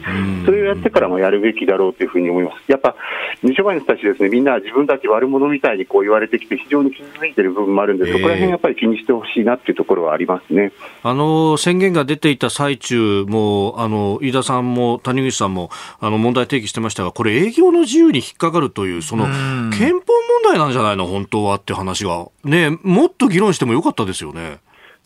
[0.44, 2.70] それをやってからもやるべきだろうというふうに思います。
[2.70, 2.94] やっぱ
[3.42, 10.72] 二商売の人たちですね、みんな自分たち悪者みたいにこう言われてきて、非常に傷ついてる部分もあるんで、そこら辺やっぱり気にしてほしいなっていうところはありますね。
[11.02, 19.40] あの宣言が出ていた最中も、あの飯田さんも谷口さんもあの問題提起してましたが、これ、営業の自由に引っかかるという、その憲法
[19.80, 20.00] 問
[20.44, 24.59] 題なんじゃないの、本当はって話が、ね、もっと議論してもよかったですよね。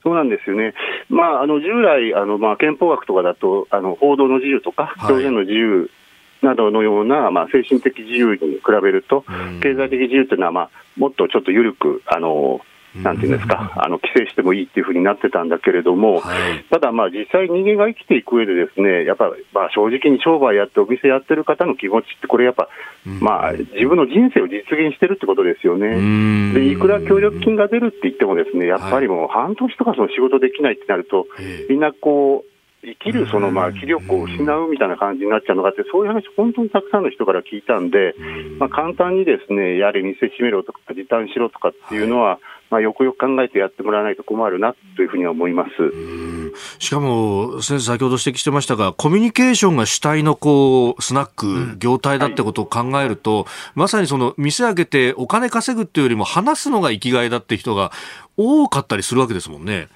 [0.02, 0.74] そうなんですよね、
[1.08, 5.90] まあ、あの従来、あのまあ、憲法学とかだと、あの報道の自由とか、表現の自由
[6.42, 9.24] などのような、まあ、精神的自由に比べると、
[9.62, 12.60] 経済的自由というのは、まあ、もっとちょっと緩く、あの
[13.02, 22.68] なんていうんですか、 あの規制してもいいっていうふうになってたんだけれども、はい、ただ、まあ実際、人間が生きていく上で、ですねやっぱ、まあ、正直に商売やって、お店やってる方の気持ちって、これやっぱ、
[23.20, 26.52] まあ、自分の人生を実現してるってことですよね。
[26.54, 31.26] でいくら協力金が出るって言っても、ですねやっぱりもう半年とかその仕事できないってなると、
[31.68, 38.14] みんなこう、生きるそのまあ気力を失うみたいな感じになっちゃうのがあって、そういう話、本当にたくさんの人から聞いたんで、
[38.58, 42.38] まあ、簡単にですねやれ、店閉めろとか、時短しろとかっていうのは、
[42.70, 45.70] まあ、よくよく考えてやってもらわないと困るなというふうに思います。
[46.78, 57.90] しかも、先生、先ほど指摘してましたが、コミュニケーションが主体のこうスナック、業態だってことを考えると、はい、まさにその店開けてお金稼ぐっていうよりも、話すのが生きがいだって人が
[58.36, 59.88] 多かったりするわけですもんね。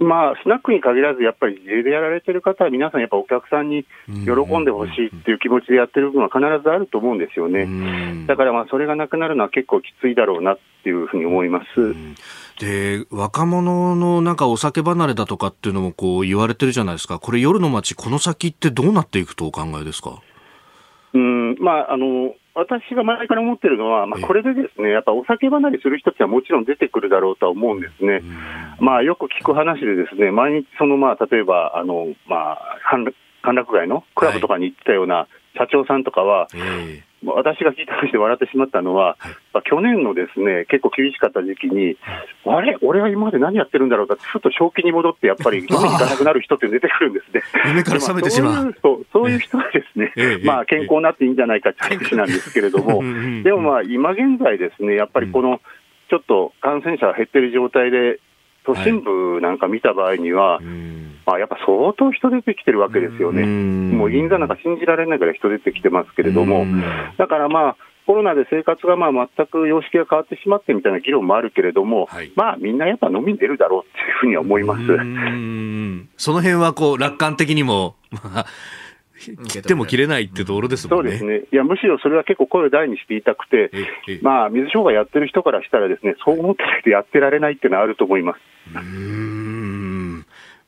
[0.00, 7.68] まあ、スナックに限らず、やっぱり自営でやられてる方は、皆さん、やっぱお客さんに喜んでほしいっていう気持ちでやってる部分は必ずあると思うんですよね。
[8.26, 11.94] だからまあ、それがなくなるのは結構きついだろうなっていうふうに思います。
[12.58, 17.18] で、若者のなんかお酒離れだとかっていうのもこう言われてるじゃないですか。
[17.18, 20.22] これ夜の街、この先ってどうなっていくとお考えですか？
[21.56, 28.22] うん、まあ、あの、私が前から思ってるのは、まあ、これでですね、やっぱお酒離れする人ってはもちろん出てくるだろうとは思うんですね。
[28.80, 32.78] まあ、よく聞く話でですね、毎日その、まあ、例えば、あの、まあ、
[33.42, 39.16] 歓楽街のクラブとかに行ってたような社長さんとかは、はい私が聞いた話で笑ってしまったのは、
[39.52, 41.96] はい、去年のですね結構厳しかった時期に、
[42.46, 44.14] あれ、俺は今まで何やってるんだろうか？
[44.14, 47.42] って、ちょっと正気に戻って、やっぱり 飲みに行かなくなる人って出てくるんですね。
[47.68, 48.74] 夢から覚めてしまう。
[48.82, 50.12] そうそういう人はですね、
[50.44, 53.02] まあ、健康になっていいんじゃないかって話なんですけれども、
[53.44, 55.60] でもまあ、今現在ですね、やっぱりこの、
[56.08, 58.18] ちょっと感染者が減ってる状態で、
[58.64, 66.66] 都心部なんか見た場合には、はいまあ、やっぱ相当人出てきてるわけですよね、もう銀座なんか信じられないぐらい人出てきてますけれども、
[67.18, 67.76] だからまあ、
[68.06, 74.86] コロナで生活がまあ全く様式が変わってしまってみたいな議論もあるけれども、はい、まあみんなやっぱ飲みに出るだろうっていうふうには思います。
[76.16, 78.46] その辺はこう楽観的にも、まあ、
[79.20, 81.10] 切っても切れないってところですもんね。
[81.10, 81.48] そうですね。
[81.52, 83.70] いや、むしろそれは結構声を大にして言いたくて、
[84.22, 88.40] まあ、水商売やってる人からしたらですね、そう思ってないとやってられないっていうのはあると思います。
[88.74, 89.79] うん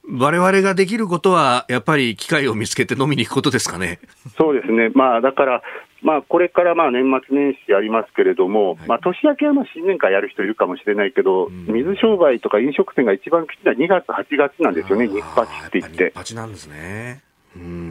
[0.09, 4.01] 我々ができることは、やっぱり機会を見つけて飲みに行くことですかね。
[4.37, 4.91] そうですね。
[4.95, 5.63] まあ、だから、
[6.03, 16.13] まあ、これからまあ年末年始ありますけれども、はい、まあ、年明けはまあ新年会やる人いるかもしれないけど、うん、水商売とか飲食店が一番きついのは2月、8月なんですよね、日八って言って。
[16.25, 17.23] 日なんですね。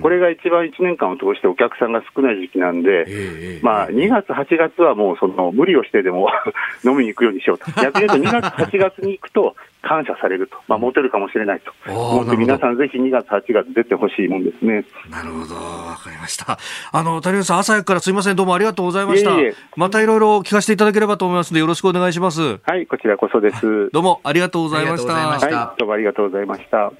[0.01, 6.29] これが一番1年間を通してお客さんが少ない時期なんで、えー、まあ、2月、8月はもうその無理をしてでも
[6.83, 14.83] 飲みに行くようにしようと、 逆に言うと2月、8月に行くと感謝されると、まあ、モテるかもしれないと思って、皆さん、ぜひ2月、8月出てほしいもんですね。
[15.11, 16.57] なるほど、わかりました。
[16.91, 19.31] あの谷口さん、朝早くからすみません、どうもありがとうございました。
[19.35, 22.59] いえいえまたいろいろ聞かせていただければと思いますので、よろしくお願いします。
[22.63, 23.91] はい、こちらこそです。
[23.91, 25.13] どうもありがとうございました。
[25.13, 26.91] はい、どうもありがとうございました。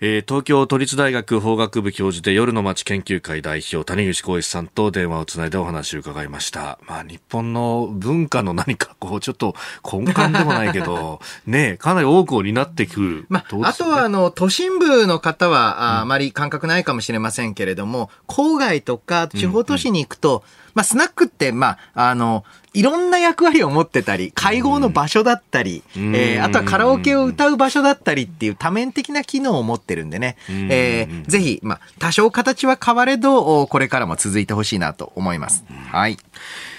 [0.00, 6.78] えー、東京都立大学法学部教授で夜の街研究会代表谷口浩一さんと電話をつないでお話を伺いました。
[6.86, 20.42] まあ日本の文化の何かこうちょっと根幹でもないけど、 ねかなり多くを担ってくる、まあ、あとはあの都心部の方はあまり感覚ないかもしれませんけれども、郊外とか地方都市に行くと、うんうん
[20.78, 35.64] まあ、スナックって、まあ、あの、いろんな役割を持ってたり、会合の場所だったり、うん、えー、あとはカラオケを歌う場所だったりっていう多面的な機能を持ってるんでね、えー、ぜひ、まあ、多少形は変われど、これからも続いてほしいなと思います。
[35.90, 36.16] はい。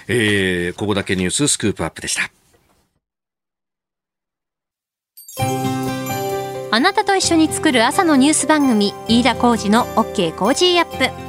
[0.08, 2.32] えー、ここだけニューススクープアップでした。
[6.72, 11.29] あなたと一緒に作る朝のニュース番組、飯田浩司の OK Cozy up。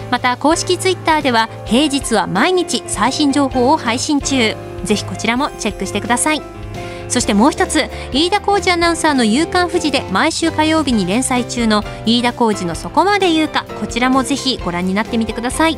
[0.11, 4.55] また公式ツイッターでは平日は毎日最新情報を配信中。
[4.83, 6.41] ぜひこちらもチェックしてください。
[7.07, 15.77] そしてもう一つ飯田浩二アナウンサーの「夕刊富士」で毎週火曜日に連載中の飯田浩二の「そこまで言うか」こちらもぜひご覧になってみてください。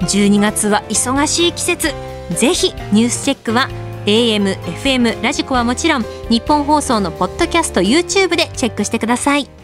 [0.00, 1.92] 12月は忙しい季節。
[2.30, 3.68] ぜひニュースチェックは
[4.06, 9.57] AM、FM、ラジコはもちろん日本放送のポッドキャスト YouTube でチェックしてください。